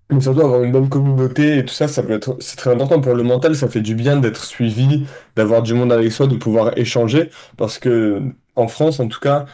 [0.09, 3.01] mais surtout avoir une bonne communauté et tout ça, ça peut être, c'est très important
[3.01, 6.35] pour le mental, ça fait du bien d'être suivi, d'avoir du monde avec soi, de
[6.35, 8.21] pouvoir échanger, parce que
[8.55, 9.45] en France, en tout cas,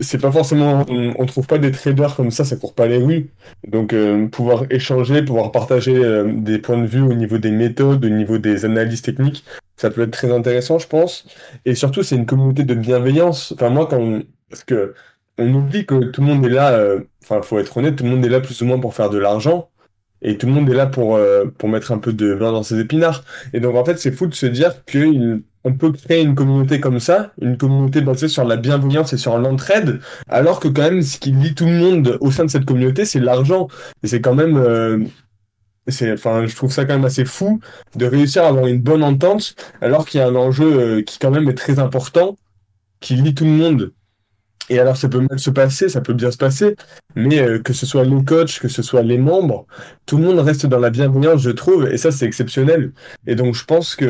[0.00, 3.30] c'est pas forcément, on, trouve pas des traders comme ça, ça court pas les rues.
[3.66, 8.04] Donc, euh, pouvoir échanger, pouvoir partager euh, des points de vue au niveau des méthodes,
[8.04, 9.44] au niveau des analyses techniques,
[9.76, 11.26] ça peut être très intéressant, je pense.
[11.64, 13.52] Et surtout, c'est une communauté de bienveillance.
[13.52, 14.94] Enfin, moi, quand on- parce que
[15.38, 18.10] on oublie que tout le monde est là, euh, enfin, faut être honnête, tout le
[18.10, 19.70] monde est là plus ou moins pour faire de l'argent.
[20.22, 22.62] Et tout le monde est là pour, euh, pour mettre un peu de beurre dans
[22.62, 23.24] ses épinards.
[23.52, 26.98] Et donc, en fait, c'est fou de se dire qu'on peut créer une communauté comme
[27.00, 31.18] ça, une communauté basée sur la bienveillance et sur l'entraide, alors que quand même, ce
[31.18, 33.68] qui lie tout le monde au sein de cette communauté, c'est l'argent.
[34.02, 35.04] Et c'est quand même, euh,
[35.86, 37.60] c'est, enfin, je trouve ça quand même assez fou
[37.96, 41.18] de réussir à avoir une bonne entente, alors qu'il y a un enjeu euh, qui
[41.18, 42.36] quand même est très important,
[43.00, 43.92] qui lie tout le monde.
[44.70, 46.76] Et alors, ça peut mal se passer, ça peut bien se passer,
[47.16, 49.66] mais euh, que ce soit les coachs, que ce soit les membres,
[50.06, 52.92] tout le monde reste dans la bienveillance, je trouve, et ça, c'est exceptionnel.
[53.26, 54.04] Et donc, je pense que,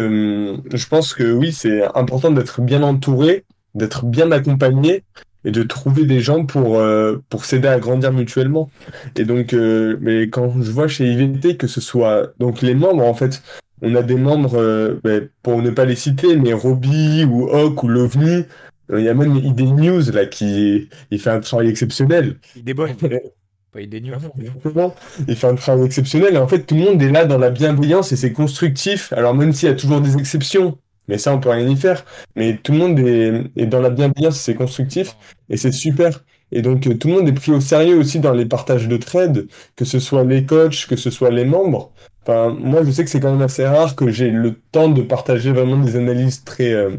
[0.54, 3.44] hum, je pense que oui, c'est important d'être bien entouré,
[3.74, 5.04] d'être bien accompagné,
[5.44, 8.70] et de trouver des gens pour, euh, pour s'aider à grandir mutuellement.
[9.16, 13.04] Et donc, euh, mais quand je vois chez IVT que ce soit donc les membres,
[13.04, 13.42] en fait,
[13.82, 17.82] on a des membres, euh, ben, pour ne pas les citer, mais Roby ou Hawk
[17.82, 18.44] ou Lovni,
[18.96, 22.36] il y a même ID News là qui il fait un travail exceptionnel.
[22.56, 22.92] Il déborde.
[23.72, 24.16] Pas ID News.
[25.26, 27.50] Il fait un travail exceptionnel et en fait tout le monde est là dans la
[27.50, 29.12] bienveillance et c'est constructif.
[29.12, 32.04] Alors même s'il y a toujours des exceptions, mais ça on peut rien y faire.
[32.34, 35.16] Mais tout le monde est, est dans la bienveillance et c'est constructif
[35.50, 36.24] et c'est super.
[36.50, 39.48] Et donc tout le monde est pris au sérieux aussi dans les partages de trades,
[39.76, 41.92] que ce soit les coachs, que ce soit les membres.
[42.22, 45.02] Enfin, moi je sais que c'est quand même assez rare que j'ai le temps de
[45.02, 46.96] partager vraiment des analyses très euh,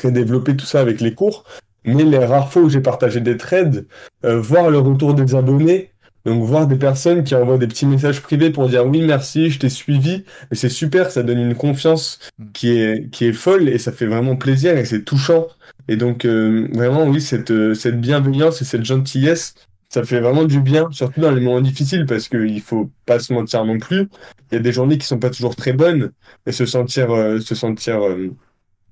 [0.00, 1.44] très développées tout ça avec les cours.
[1.84, 3.86] Mais les rares fois où j'ai partagé des trades,
[4.24, 5.90] euh, voir le retour des abonnés,
[6.26, 9.58] donc voir des personnes qui envoient des petits messages privés pour dire oui merci, je
[9.58, 12.18] t'ai suivi, mais c'est super, ça donne une confiance
[12.52, 15.46] qui est qui est folle et ça fait vraiment plaisir et c'est touchant.
[15.88, 19.54] Et donc euh, vraiment oui cette euh, cette bienveillance et cette gentillesse,
[19.88, 23.32] ça fait vraiment du bien, surtout dans les moments difficiles parce qu'il faut pas se
[23.32, 24.08] mentir non plus.
[24.50, 26.12] Il y a des journées qui sont pas toujours très bonnes
[26.46, 28.28] et se sentir euh, se sentir euh,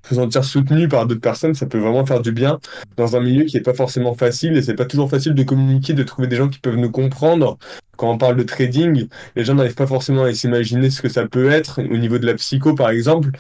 [0.09, 2.59] se sentir soutenu par d'autres personnes, ça peut vraiment faire du bien
[2.97, 5.93] dans un milieu qui est pas forcément facile et c'est pas toujours facile de communiquer,
[5.95, 7.59] de trouver des gens qui peuvent nous comprendre.
[7.97, 11.27] Quand on parle de trading, les gens n'arrivent pas forcément à s'imaginer ce que ça
[11.27, 13.31] peut être au niveau de la psycho par exemple,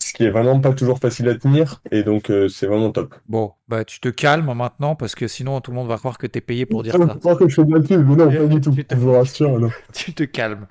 [0.00, 3.14] ce qui est vraiment pas toujours facile à tenir et donc euh, c'est vraiment top.
[3.28, 6.26] Bon, bah tu te calmes maintenant parce que sinon tout le monde va croire que
[6.26, 7.14] t'es payé pour dire Je ça.
[7.14, 8.72] crois que je fais de la pub, mais non, pas du tout.
[8.72, 9.58] Tu te- Je vous rassure.
[9.60, 9.70] non.
[9.94, 10.66] tu te calmes.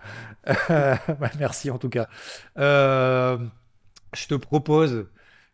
[0.69, 2.07] Bah, merci en tout cas.
[2.57, 3.37] Euh,
[4.15, 5.05] je te propose,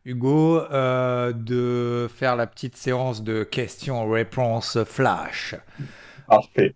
[0.06, 5.56] Hugo, euh, de faire la petite séance de questions-réponses flash.
[6.28, 6.74] Parfait.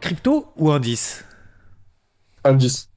[0.00, 1.24] Crypto ou indice?
[2.44, 2.88] Indice.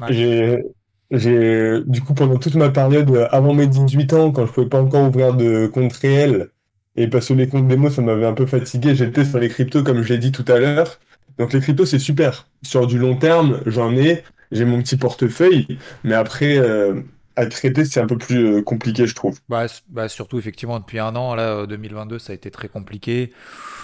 [0.00, 0.64] Ouais.
[1.12, 4.80] J'ai, du coup, pendant toute ma période avant mes 18 ans, quand je pouvais pas
[4.80, 6.50] encore ouvrir de compte réel,
[6.96, 9.84] et parce que les comptes démo, ça m'avait un peu fatigué, j'étais sur les cryptos,
[9.84, 10.98] comme je l'ai dit tout à l'heure.
[11.38, 12.48] Donc les cryptos, c'est super.
[12.62, 17.02] Sur du long terme, j'en ai, j'ai mon petit portefeuille, mais après, euh,
[17.40, 19.38] à traiter, c'est un peu plus euh, compliqué, je trouve.
[19.48, 23.32] bah, bah, surtout effectivement depuis un an, là, euh, 2022, ça a été très compliqué.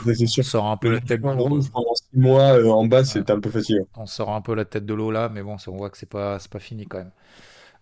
[0.07, 1.61] On sort un peu la tête de l'eau.
[1.73, 3.87] Pendant 6 mois euh, en bas, c'est un peu fatigant.
[3.97, 6.09] On sort un peu la tête de l'eau là, mais bon, on voit que c'est
[6.09, 7.13] pas, pas fini quand même.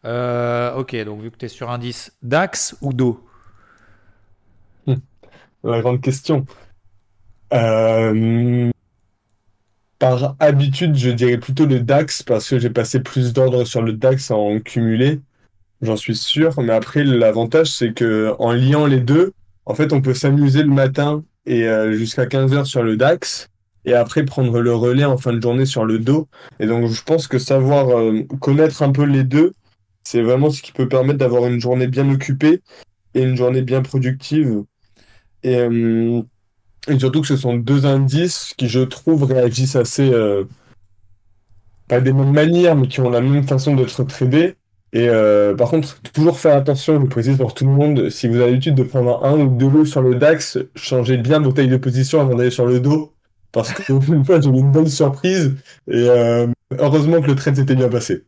[0.05, 3.25] Euh, ok, donc vu que tu es sur indice, DAX ou DO?
[5.65, 6.45] La grande question.
[7.53, 8.71] Euh,
[9.99, 13.93] par habitude, je dirais plutôt le DAX parce que j'ai passé plus d'ordre sur le
[13.93, 15.21] DAX en cumulé,
[15.83, 16.61] j'en suis sûr.
[16.61, 19.33] Mais après, l'avantage, c'est que en liant les deux,
[19.67, 23.49] en fait, on peut s'amuser le matin et euh, jusqu'à 15h sur le DAX
[23.85, 26.29] et après prendre le relais en fin de journée sur le dos.
[26.61, 29.53] Et donc, je pense que savoir euh, connaître un peu les deux,
[30.05, 32.63] c'est vraiment ce qui peut permettre d'avoir une journée bien occupée
[33.15, 34.65] et une journée bien productive.
[35.43, 36.23] Et, euh,
[36.89, 40.45] et surtout que ce sont deux indices qui, je trouve, réagissent assez, euh,
[41.89, 44.57] pas des mêmes manières, mais qui ont la même façon d'être tradés.
[44.95, 48.37] Et euh, par contre, toujours faire attention, je précise pour tout le monde, si vous
[48.37, 51.69] avez l'habitude de prendre un ou deux lots sur le DAX, changez bien vos tailles
[51.69, 53.13] de position avant d'aller sur le dos.
[53.51, 55.55] Parce qu'une fois, j'ai eu une bonne surprise.
[55.89, 56.47] Et euh,
[56.79, 58.25] heureusement que le trade s'était bien passé.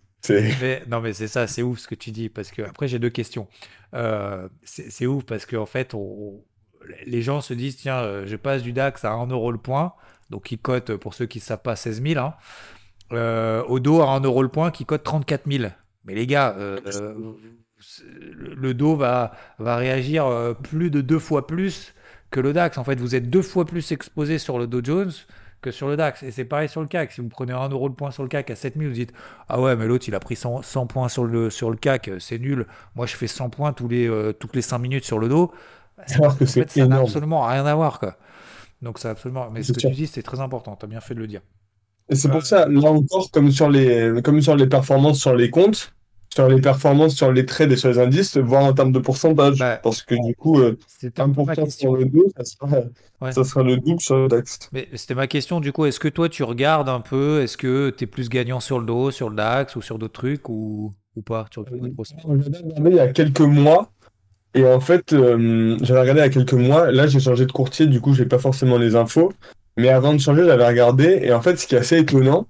[0.88, 2.28] Non, mais c'est ça, c'est ouf ce que tu dis.
[2.28, 3.46] Parce que après, j'ai deux questions.
[3.94, 6.42] Euh, c'est ouf parce qu'en fait, on-
[7.06, 9.92] les gens se disent tiens, je passe du DAX à 1 euro le point.
[10.30, 12.18] Donc, il cote, pour ceux qui ne savent pas, 16 000.
[12.18, 12.34] hein.
[13.68, 15.64] Au dos à 1 euro le point qui cote 34 000.
[16.06, 16.78] Mais les gars, euh,
[17.78, 21.94] c'est- le dos va, va réagir euh, plus de deux fois plus
[22.30, 22.78] que le DAX.
[22.78, 25.12] En fait, vous êtes deux fois plus exposé sur le Dow Jones
[25.62, 26.22] que sur le DAX.
[26.22, 27.12] Et c'est pareil sur le CAC.
[27.12, 29.12] Si vous prenez 1 euro le point sur le CAC à 7000, vous dites
[29.48, 32.10] Ah ouais, mais l'autre, il a pris 100, 100 points sur le, sur le CAC,
[32.18, 32.66] c'est nul.
[32.94, 35.52] Moi, je fais 100 points tous les, euh, toutes les 5 minutes sur le dos.
[36.06, 37.98] C'est- Alors que en fait, ça n'a absolument rien à voir.
[38.00, 38.16] Quoi.
[38.82, 39.50] Donc, ça absolument.
[39.50, 39.90] Mais ce que sûr.
[39.90, 40.76] tu dis, c'est très important.
[40.76, 41.40] Tu as bien fait de le dire.
[42.08, 45.50] Et c'est pour ça, là encore, comme sur les, comme sur les performances sur les
[45.50, 45.95] comptes,
[46.36, 49.58] sur les performances sur les trades et sur les indices, voir en termes de pourcentage.
[49.58, 51.90] Bah, parce que du coup, euh, C'était un peu ma 1% question.
[51.90, 52.68] sur le dos, ça sera,
[53.22, 53.32] Ouais.
[53.32, 54.58] ça sera le double sur le DAX.
[54.72, 55.86] Mais c'était ma question du coup.
[55.86, 58.84] Est-ce que toi tu regardes un peu Est-ce que tu es plus gagnant sur le
[58.86, 62.96] dos, sur le DAX ou sur d'autres trucs ou, ou pas Tu J'avais regardé il
[62.96, 63.90] y a quelques mois.
[64.54, 66.90] Et en fait, euh, j'avais regardé il y a quelques mois.
[66.92, 69.32] Là, j'ai changé de courtier, du coup, j'ai pas forcément les infos.
[69.78, 71.20] Mais avant de changer, j'avais regardé.
[71.22, 72.46] Et en fait, ce qui est assez étonnant,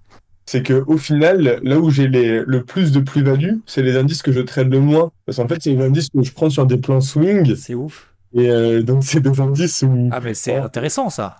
[0.47, 4.33] c'est que au final, là où j'ai le plus de plus-value, c'est les indices que
[4.33, 5.13] je trade le moins.
[5.27, 7.55] Parce qu'en fait, c'est les indices que je prends sur des plans swing.
[7.57, 8.15] C'est ouf.
[8.35, 10.09] Et euh, donc, c'est des indices où.
[10.11, 11.37] Ah mais c'est intéressant ça.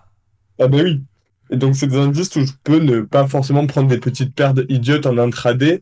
[0.59, 1.03] Ah, bah oui.
[1.49, 4.59] Et donc, c'est des indices où je peux ne pas forcément prendre des petites pertes
[4.69, 5.81] idiotes en intraday.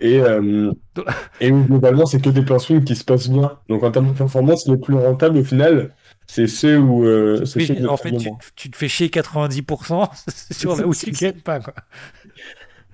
[0.00, 0.72] Et, euh,
[1.40, 3.58] et où globalement, c'est que des plans swing qui se passent bien.
[3.68, 5.94] Donc, en termes de performance, les plus rentables, au final,
[6.26, 7.04] C'est ceux où.
[7.04, 7.44] euh,
[7.88, 8.14] en fait,
[8.56, 10.08] tu te fais chier 90%
[10.52, 11.74] sur là où tu gagnes pas, quoi.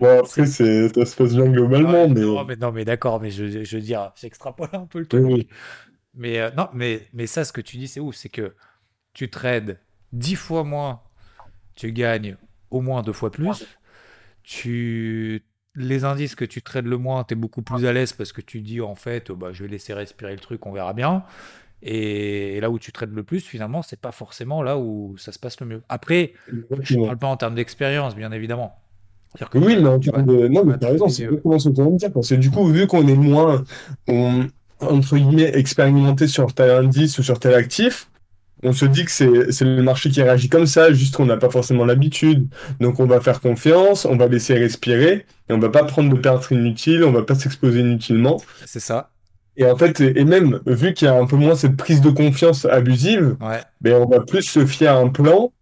[0.01, 2.21] Bon, après, c'est, ça se passe bien globalement, mais.
[2.21, 5.25] non, mais, non, mais d'accord, mais je, je veux dire, j'extrapole un peu le truc.
[5.25, 5.49] oui.
[6.15, 8.55] Mais euh, non, mais, mais ça, ce que tu dis, c'est ouf, c'est que
[9.15, 9.81] tu trades
[10.13, 11.03] 10 fois moins,
[11.77, 12.37] tu gagnes
[12.71, 13.67] au moins deux fois plus.
[14.43, 15.45] Tu...
[15.75, 18.41] Les indices que tu trades le moins, tu es beaucoup plus à l'aise parce que
[18.41, 21.25] tu dis, en fait, euh, bah, je vais laisser respirer le truc, on verra bien.
[21.83, 25.39] Et là où tu trades le plus, finalement, c'est pas forcément là où ça se
[25.39, 25.85] passe le mieux.
[25.89, 26.35] Après,
[26.83, 27.07] je Exactement.
[27.07, 28.77] parle pas en termes d'expérience, bien évidemment.
[29.51, 30.49] Que Oui, mais en tu vas- de...
[30.49, 32.13] Non, mais t'as raison, c'est euh, exactement ce que tu viens de dire.
[32.13, 33.63] Parce que du coup, vu qu'on est moins,
[34.09, 34.47] on-
[34.81, 38.11] entre guillemets, expérimenté sur tel indice ou sur tel actif,
[38.65, 41.51] on se dit que c'est le marché qui réagit comme ça, juste qu'on n'a pas
[41.51, 42.49] forcément l'habitude.
[42.81, 46.19] Donc on va faire confiance, on va laisser respirer, et on va pas prendre de
[46.21, 48.39] pertes inutiles, on va pas s'exposer inutilement.
[48.67, 49.11] C'est ça.
[49.57, 52.01] Et en fait, et et même, vu qu'il y a un peu moins cette prise
[52.01, 53.61] de confiance abusive, Ouais.
[53.81, 55.53] ben, on va plus se fier à un plan,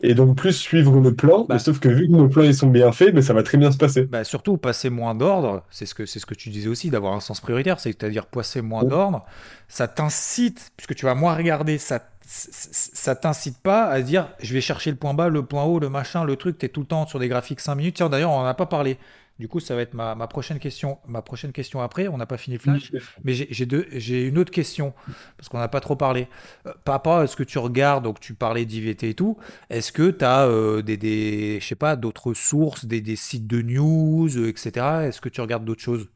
[0.00, 1.46] et donc plus suivre le plan.
[1.48, 1.54] Bah.
[1.54, 3.58] Mais sauf que vu que nos plans ils sont bien faits, ben, ça va très
[3.58, 4.10] bien se passer.
[4.10, 7.12] Bah, surtout, passer moins d'ordre, c'est ce, que, c'est ce que tu disais aussi, d'avoir
[7.14, 8.88] un sens prioritaire, c'est-à-dire passer moins Ouais.
[8.88, 9.24] d'ordre,
[9.68, 14.60] ça t'incite, puisque tu vas moins regarder, ça, ça t'incite pas à dire, je vais
[14.60, 16.86] chercher le point bas, le point haut, le machin, le truc, tu es tout le
[16.86, 17.96] temps sur des graphiques 5 minutes.
[17.96, 18.98] Tiens, d'ailleurs, on n'en a pas parlé.
[19.38, 20.98] Du coup, ça va être ma, ma prochaine question.
[21.06, 22.90] Ma prochaine question après, on n'a pas fini Flash.
[23.22, 24.94] Mais j'ai j'ai deux- j'ai une autre question,
[25.36, 26.28] parce qu'on n'a pas trop parlé.
[26.66, 29.36] Euh, par rapport à ce que tu regardes, donc tu parlais d'IVT et tout,
[29.68, 30.48] est-ce que tu as
[30.82, 35.06] des, des, je sais pas, d'autres sources, des, des sites de news, euh, etc.
[35.06, 36.08] Est-ce que tu regardes d'autres choses?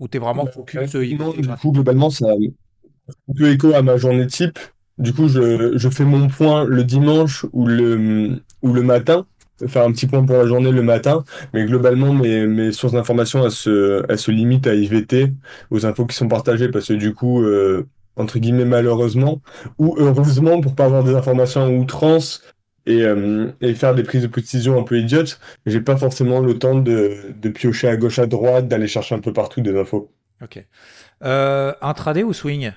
[0.00, 2.28] Ou tu es vraiment focus euh, Non, du coup, globalement, ça
[3.36, 4.58] peu écho à ma journée type.
[4.98, 9.26] Du coup, je, je fais mon point le dimanche ou le, ou le matin.
[9.66, 11.24] Faire un petit point pour la journée le matin.
[11.52, 15.32] Mais globalement, mes, sources d'information, elles se, elles se limitent à IVT,
[15.70, 17.86] aux infos qui sont partagées, parce que du coup, euh,
[18.16, 19.40] entre guillemets, malheureusement,
[19.78, 22.42] ou heureusement, pour pas avoir des informations en outrance
[22.86, 26.58] et, euh, et faire des prises de décision un peu idiotes, j'ai pas forcément le
[26.58, 30.10] temps de, de piocher à gauche, à droite, d'aller chercher un peu partout des infos.
[30.42, 30.64] Ok.
[31.22, 32.72] Euh, intraday ou swing?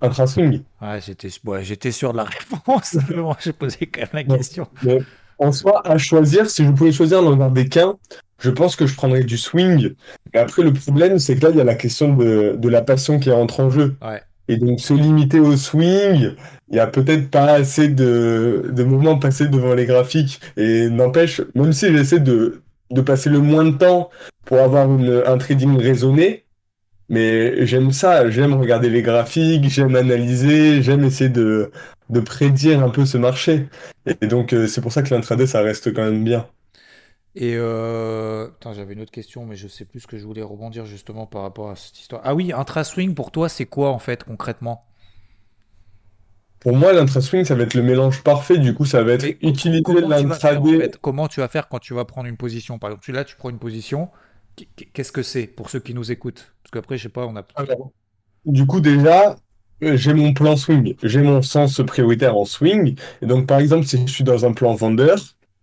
[0.00, 0.62] Intra-swing.
[0.82, 2.94] Ouais, j'étais ouais, j'étais sûr de la réponse.
[3.08, 4.66] mais J'ai posé quand même la question.
[4.82, 4.98] Mais
[5.38, 7.96] en soi, à choisir, si je pouvais choisir d'en garder qu'un,
[8.40, 9.94] je pense que je prendrais du swing.
[10.32, 12.82] Et après, le problème, c'est que là, il y a la question de, de la
[12.82, 13.96] passion qui rentre en jeu.
[14.02, 14.22] Ouais.
[14.48, 16.32] Et donc, se limiter au swing,
[16.70, 20.40] il y a peut-être pas assez de, de moments passés devant les graphiques.
[20.56, 24.08] Et n'empêche, même si j'essaie de, de passer le moins de temps
[24.44, 26.44] pour avoir une- un trading raisonné,
[27.08, 31.70] mais j'aime ça, j'aime regarder les graphiques, j'aime analyser, j'aime essayer de,
[32.10, 33.68] de prédire un peu ce marché.
[34.20, 36.48] Et donc, euh, c'est pour ça que l'intraday, ça reste quand même bien.
[37.36, 38.48] Et euh...
[38.72, 41.42] J'avais une autre question, mais je sais plus ce que je voulais rebondir justement par
[41.42, 42.20] rapport à cette histoire.
[42.24, 44.84] Ah oui, intra-swing pour toi, c'est quoi en fait concrètement?
[46.60, 48.58] Pour moi, l'intra-swing, ça va être le mélange parfait.
[48.58, 50.78] Du coup, ça va être Mais utiliser en l'intraday.
[50.78, 50.98] fait?
[51.00, 52.78] Comment tu vas faire quand tu vas prendre une position?
[52.78, 54.10] Par exemple, là, tu prends une position.
[54.56, 56.52] Qu- Qu'est-ce que c'est pour ceux qui nous écoutent?
[56.62, 57.46] Parce qu'après, je sais pas, on a.
[57.56, 57.92] Alors,
[58.44, 59.36] Du coup, déjà,
[59.82, 62.96] euh, j'ai mon plan swing, j'ai mon sens prioritaire en swing.
[63.22, 65.18] Et donc, par exemple, si je suis dans un plan vendeur,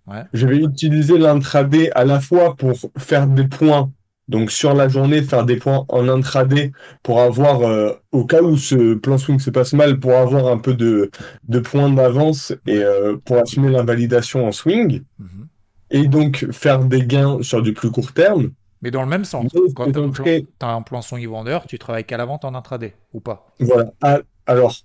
[0.05, 0.23] Ouais.
[0.33, 3.89] je vais utiliser l'intraday à la fois pour faire des points,
[4.27, 6.73] donc sur la journée, faire des points en intraday
[7.03, 10.57] pour avoir, euh, au cas où ce plan swing se passe mal, pour avoir un
[10.57, 11.09] peu de,
[11.47, 15.03] de points d'avance et euh, pour assumer l'invalidation en swing.
[15.19, 15.47] Mhm.
[15.91, 18.51] Et donc, faire des gains sur du plus court terme.
[18.83, 19.51] Mais dans le même sens.
[19.75, 22.25] Quand tu as un plan, très- t'as un plan swing vendeur, tu travailles qu'à la
[22.25, 23.47] vente en intraday ou pas?
[23.59, 23.91] Voilà.
[24.01, 24.75] Ah, alors,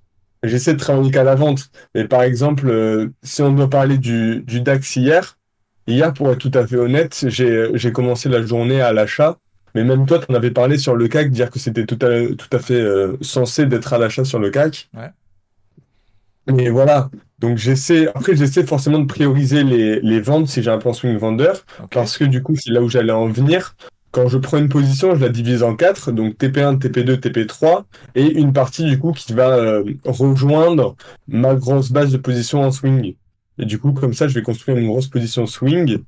[0.42, 4.42] j'essaie de travailler qu'à la vente, mais par exemple, euh, si on doit parler du,
[4.46, 5.36] du DAX hier,
[5.88, 9.36] hier, pour être tout à fait honnête, j'ai, j'ai commencé la journée à l'achat,
[9.74, 12.34] mais même toi, tu en avais parlé sur le CAC, dire que c'était tout à,
[12.34, 14.88] tout à fait euh, censé d'être à l'achat sur le CAC.
[14.94, 15.10] Ouais.
[16.46, 17.10] Mais voilà.
[17.38, 21.16] Donc, j'essaie, après, j'essaie forcément de prioriser les, les ventes si j'ai un plan swing
[21.16, 21.64] vendeur.
[21.90, 23.74] Parce que du coup, c'est là où j'allais en venir.
[24.10, 27.84] Quand je prends une position, je la divise en quatre, donc TP1, TP2, TP3,
[28.14, 32.72] et une partie du coup qui va euh, rejoindre ma grosse base de position en
[32.72, 33.14] swing.
[33.58, 35.98] Et du coup, comme ça, je vais construire une grosse position swing,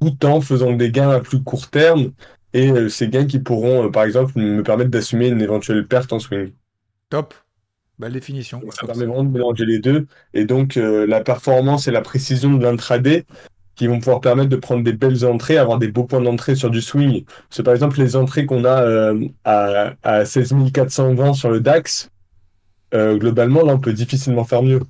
[0.00, 2.12] tout en faisant des gains à plus court terme,
[2.52, 6.12] et euh, ces gains qui pourront, euh, par exemple, me permettre d'assumer une éventuelle perte
[6.12, 6.52] en swing.
[7.08, 7.32] Top.
[7.98, 8.60] Belle définition.
[8.60, 12.02] Donc, ça permet vraiment de mélanger les deux, et donc euh, la performance et la
[12.02, 13.24] précision de l'intraday
[13.76, 16.70] qui vont pouvoir permettre de prendre des belles entrées, avoir des beaux points d'entrée sur
[16.70, 17.24] du swing.
[17.50, 22.10] C'est par exemple les entrées qu'on a euh, à, à 16 420 sur le DAX.
[22.94, 24.80] euh, globalement, là, on peut difficilement faire mieux.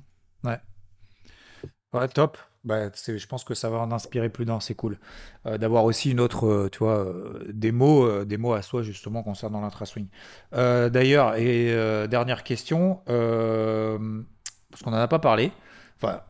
[1.93, 2.37] Ouais, top.
[2.67, 4.97] Bah, je pense que ça va en inspirer plus d'un, c'est cool.
[5.45, 7.07] Euh, d'avoir aussi une autre, euh, tu vois,
[7.47, 10.07] des mots, des mots à soi justement concernant l'intra-swing.
[10.51, 11.67] D'ailleurs, et
[12.09, 15.51] dernière question, parce qu'on n'en a pas parlé,
[15.95, 16.21] enfin,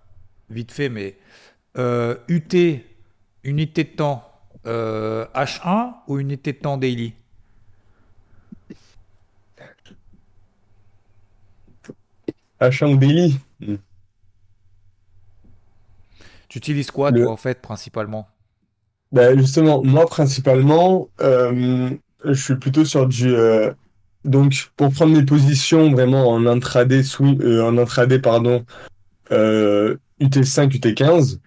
[0.51, 1.17] vite fait, mais
[1.75, 2.83] UT,
[3.43, 4.23] unité de temps,
[4.65, 7.13] H1 ou unité de temps daily?
[12.61, 13.39] H1 ou daily
[16.49, 18.27] tu utilises quoi, toi, en fait, principalement?
[19.11, 21.89] Bah, Justement, moi, principalement, euh,
[22.25, 23.33] je suis plutôt sur du.
[23.33, 23.71] Euh,
[24.25, 28.65] donc, pour prendre mes positions vraiment en intraday, euh, en intraday pardon,
[29.31, 31.39] UT5, UT15,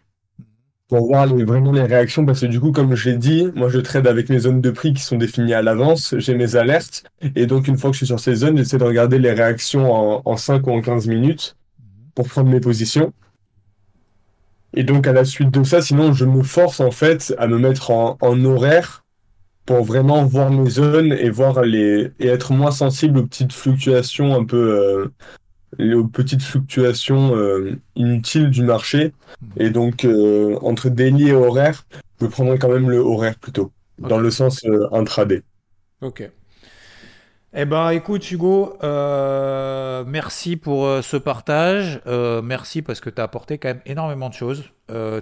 [0.89, 3.79] pour voir vraiment les réactions, parce que du coup, comme je l'ai dit, moi, je
[3.79, 7.05] trade avec mes zones de prix qui sont définies à l'avance, j'ai mes alertes,
[7.37, 9.93] et donc, une fois que je suis sur ces zones, j'essaie de regarder les réactions
[9.93, 11.57] en, en 5 ou en 15 minutes
[12.15, 13.13] pour prendre mes positions.
[14.75, 17.59] Et donc à la suite de ça, sinon je me force en fait à me
[17.59, 19.05] mettre en, horaire
[19.67, 24.35] pour vraiment voir mes zones et voir les et être moins sensible aux petites fluctuations
[24.35, 25.11] un peu
[25.81, 29.13] euh, aux petites fluctuations euh, inutiles du marché.
[29.57, 31.85] Et donc euh, entre daily et horaire,
[32.21, 35.43] je prendrais quand même le horaire plutôt dans le sens intraday.
[36.01, 36.31] Ok.
[37.53, 42.01] Eh ben, écoute, Hugo, euh, merci pour euh, ce partage.
[42.07, 44.71] Euh, merci parce que tu as apporté quand même énormément de choses.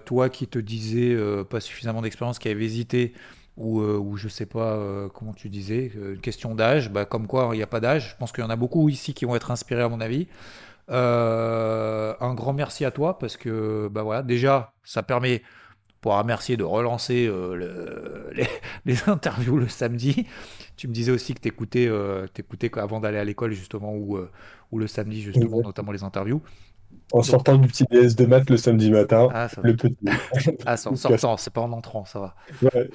[0.05, 1.17] toi qui te disais
[1.49, 3.15] pas suffisamment d'expérience, qui avait hésité,
[3.57, 4.79] ou, ou je sais pas
[5.15, 8.11] comment tu disais, une question d'âge, bah, comme quoi il n'y a pas d'âge.
[8.11, 10.27] Je pense qu'il y en a beaucoup ici qui vont être inspirés à mon avis.
[10.89, 15.43] un grand merci à toi parce que bah voilà, déjà, ça permet
[16.01, 18.31] pour remercier de relancer le,
[18.87, 20.27] les, interviews le samedi.
[20.79, 22.27] Tu me disais aussi que tu écoutais, euh,
[22.77, 24.31] avant d'aller à l'école, justement, ou, euh,
[24.71, 26.41] ou le samedi, justement, notamment les interviews.
[27.13, 29.97] En sortant du petit DS de maths le samedi matin, ah, le petit.
[30.67, 32.35] ah, en sortant, c'est pas en entrant, ça va.
[32.63, 32.91] Ouais.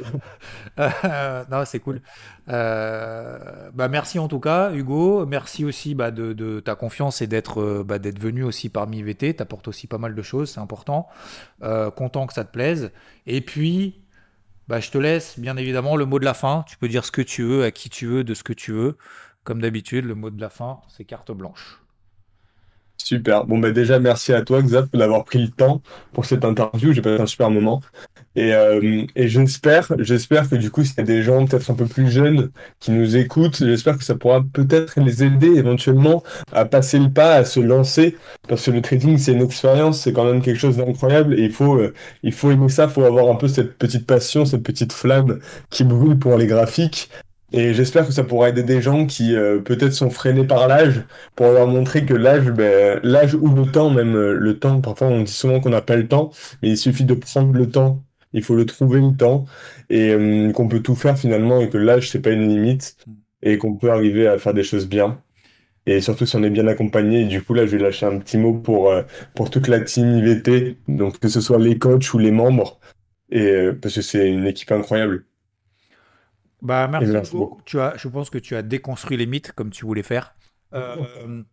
[0.79, 2.01] Euh, non, c'est cool.
[2.47, 5.25] Euh, bah, merci en tout cas, Hugo.
[5.25, 9.36] Merci aussi bah, de, de, ta confiance et d'être bah, d'être venu aussi parmi VT.
[9.36, 11.09] Tu apportes aussi pas mal de choses, c'est important.
[11.95, 12.91] content que ça te plaise.
[13.25, 14.03] Et puis,
[14.68, 16.64] bah, je te laisse, bien évidemment, le mot de la fin.
[16.68, 18.72] Tu peux dire ce que tu veux, à qui tu veux, de ce que tu
[18.72, 18.97] veux.
[19.43, 21.82] Comme d'habitude, le mot de la fin, c'est carte blanche.
[22.97, 23.45] Super.
[23.45, 25.82] Bon, bah déjà, merci à toi, Xav, d'avoir pris le temps
[26.14, 26.93] pour cette interview.
[26.93, 27.82] J'ai passé un super moment.
[28.36, 31.75] Et, euh, et j'espère, j'espère que du coup, s'il y a des gens peut-être un
[31.75, 36.65] peu plus jeunes qui nous écoutent, j'espère que ça pourra peut-être les aider éventuellement à
[36.65, 38.17] passer le pas, à se lancer.
[38.47, 41.39] Parce que le trading, c'est une expérience, c'est quand même quelque chose d'incroyable.
[41.39, 44.05] Et il faut, euh, il faut aimer ça, il faut avoir un peu cette petite
[44.07, 47.09] passion, cette petite flamme qui brûle pour les graphiques.
[47.53, 51.03] Et j'espère que ça pourra aider des gens qui euh, peut-être sont freinés par l'âge
[51.36, 55.07] pour leur montrer que l'âge, ben, l'âge ou le temps, même euh, le temps, parfois
[55.07, 56.31] on dit souvent qu'on n'a pas le temps,
[56.63, 58.03] mais il suffit de prendre le temps,
[58.34, 59.45] il faut le trouver le temps,
[59.89, 62.97] et euh, qu'on peut tout faire finalement, et que l'âge c'est pas une limite,
[63.41, 65.21] et qu'on peut arriver à faire des choses bien.
[65.86, 68.19] Et surtout si on est bien accompagné, et du coup là je vais lâcher un
[68.19, 68.93] petit mot pour,
[69.36, 72.79] pour toute la team IVT, donc que ce soit les coachs ou les membres,
[73.29, 75.25] et, parce que c'est une équipe incroyable.
[76.63, 77.61] Bah, merci, beaucoup.
[77.65, 80.34] Tu as, je pense que tu as déconstruit les mythes comme tu voulais faire.
[80.73, 81.43] Euh,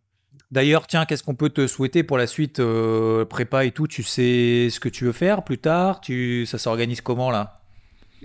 [0.50, 4.02] d'ailleurs, tiens, qu'est-ce qu'on peut te souhaiter pour la suite euh, Prépa et tout, tu
[4.02, 6.00] sais ce que tu veux faire plus tard?
[6.00, 6.46] Tu...
[6.46, 7.60] Ça s'organise comment là?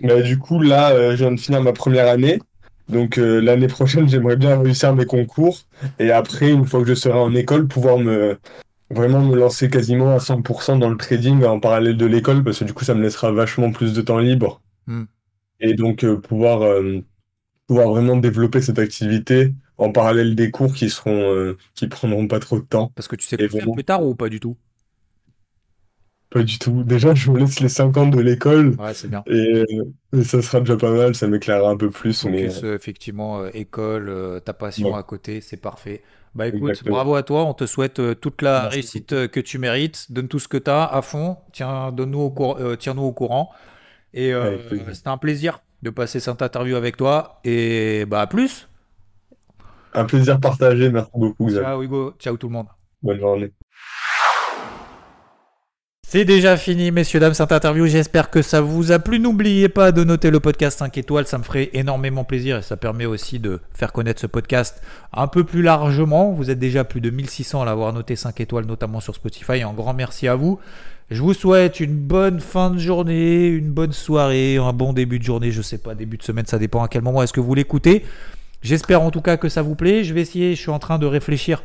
[0.01, 2.39] Bah, Du coup, là, euh, je viens de finir ma première année.
[2.87, 5.59] Donc l'année prochaine, j'aimerais bien réussir mes concours.
[5.99, 8.37] Et après, une fois que je serai en école, pouvoir me
[8.91, 12.43] vraiment me lancer quasiment à 100% dans le trading en parallèle de l'école.
[12.43, 14.61] Parce que du coup, ça me laissera vachement plus de temps libre.
[14.87, 15.05] Hmm
[15.59, 16.99] et donc euh, pouvoir, euh,
[17.67, 22.39] pouvoir vraiment développer cette activité en parallèle des cours qui seront euh, qui prendront pas
[22.39, 22.91] trop de temps.
[22.95, 24.57] Parce que tu sais faire plus tard ou pas du tout?
[26.29, 26.83] Pas du tout.
[26.83, 28.75] Déjà, je me laisse les 5 ans de l'école.
[28.79, 29.23] Ouais, c'est bien.
[29.27, 29.63] Et,
[30.23, 32.25] ça sera déjà pas mal, ça m'éclairera un peu plus.
[32.25, 32.45] mais...
[32.63, 36.01] effectivement, école, ta passion à côté, c'est parfait.
[36.33, 40.11] Bah écoute, bravo à toi, on te souhaite toute la réussite que tu mérites.
[40.11, 41.37] Donne tout ce que tu as à fond.
[41.53, 43.51] Tiens, donne-nous au, tiens-nous au courant.
[44.15, 44.57] Et euh,
[44.93, 47.39] c'était un plaisir de passer cette interview avec toi.
[47.43, 48.67] Et bah, à plus.
[49.95, 50.89] Un plaisir partagé.
[50.89, 51.49] Merci beaucoup.
[51.49, 52.13] Ciao, Hugo.
[52.19, 52.67] Ciao, tout le monde.
[53.01, 53.51] Bonne journée.
[56.07, 57.87] C'est déjà fini, messieurs, dames, cette interview.
[57.87, 59.19] J'espère que ça vous a plu.
[59.19, 61.25] N'oubliez pas de noter le podcast 5 étoiles.
[61.25, 64.81] Ça me ferait énormément plaisir et ça permet aussi de faire connaître ce podcast
[65.11, 66.31] un peu plus largement.
[66.31, 69.63] Vous êtes déjà plus de 1600 à l'avoir noté 5 étoiles, notamment sur Spotify.
[69.63, 70.59] Un grand merci à vous.
[71.11, 75.23] Je vous souhaite une bonne fin de journée, une bonne soirée, un bon début de
[75.23, 77.53] journée, je sais pas, début de semaine, ça dépend à quel moment est-ce que vous
[77.53, 78.03] l'écoutez?
[78.65, 80.03] J'espère en tout cas que ça vous plaît.
[80.03, 81.61] Je vais essayer, je suis en train de réfléchir,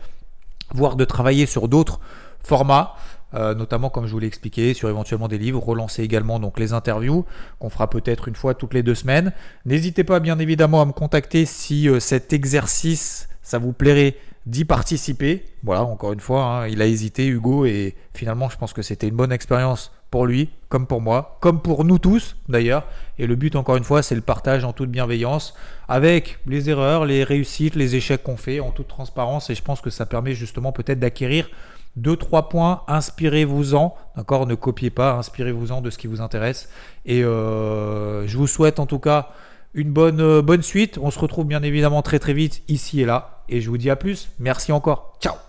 [0.74, 1.98] voire de travailler sur d'autres
[2.40, 2.94] formats.
[3.32, 6.74] euh, notamment comme je vous l'ai expliqué, sur éventuellement des livres, relancer également donc les
[6.74, 7.24] interviews
[7.58, 9.32] qu'on fera peut-être une fois toutes les deux semaines.
[9.64, 14.66] N'hésitez pas bien évidemment à me contacter si euh, cet exercice ça vous plairait d'y
[14.66, 15.46] participer.
[15.62, 19.08] Voilà, encore une fois, hein, il a hésité Hugo et finalement je pense que c'était
[19.08, 22.84] une bonne expérience pour lui, comme pour moi, comme pour nous tous d'ailleurs.
[23.18, 25.54] Et le but, encore une fois, c'est le partage en toute bienveillance,
[25.88, 29.50] avec les erreurs, les réussites, les échecs qu'on fait, en toute transparence.
[29.50, 31.48] Et je pense que ça permet justement peut-être d'acquérir
[31.96, 32.82] deux, trois points.
[32.88, 34.46] Inspirez-vous-en, d'accord?
[34.46, 36.68] Ne copiez pas, inspirez-vous-en de ce qui vous intéresse.
[37.06, 39.30] Et euh, je vous souhaite en tout cas
[39.74, 40.98] une bonne, euh, bonne suite.
[41.00, 43.42] On se retrouve bien évidemment très très vite ici et là.
[43.48, 44.30] Et je vous dis à plus.
[44.38, 45.16] Merci encore.
[45.20, 45.40] Ciao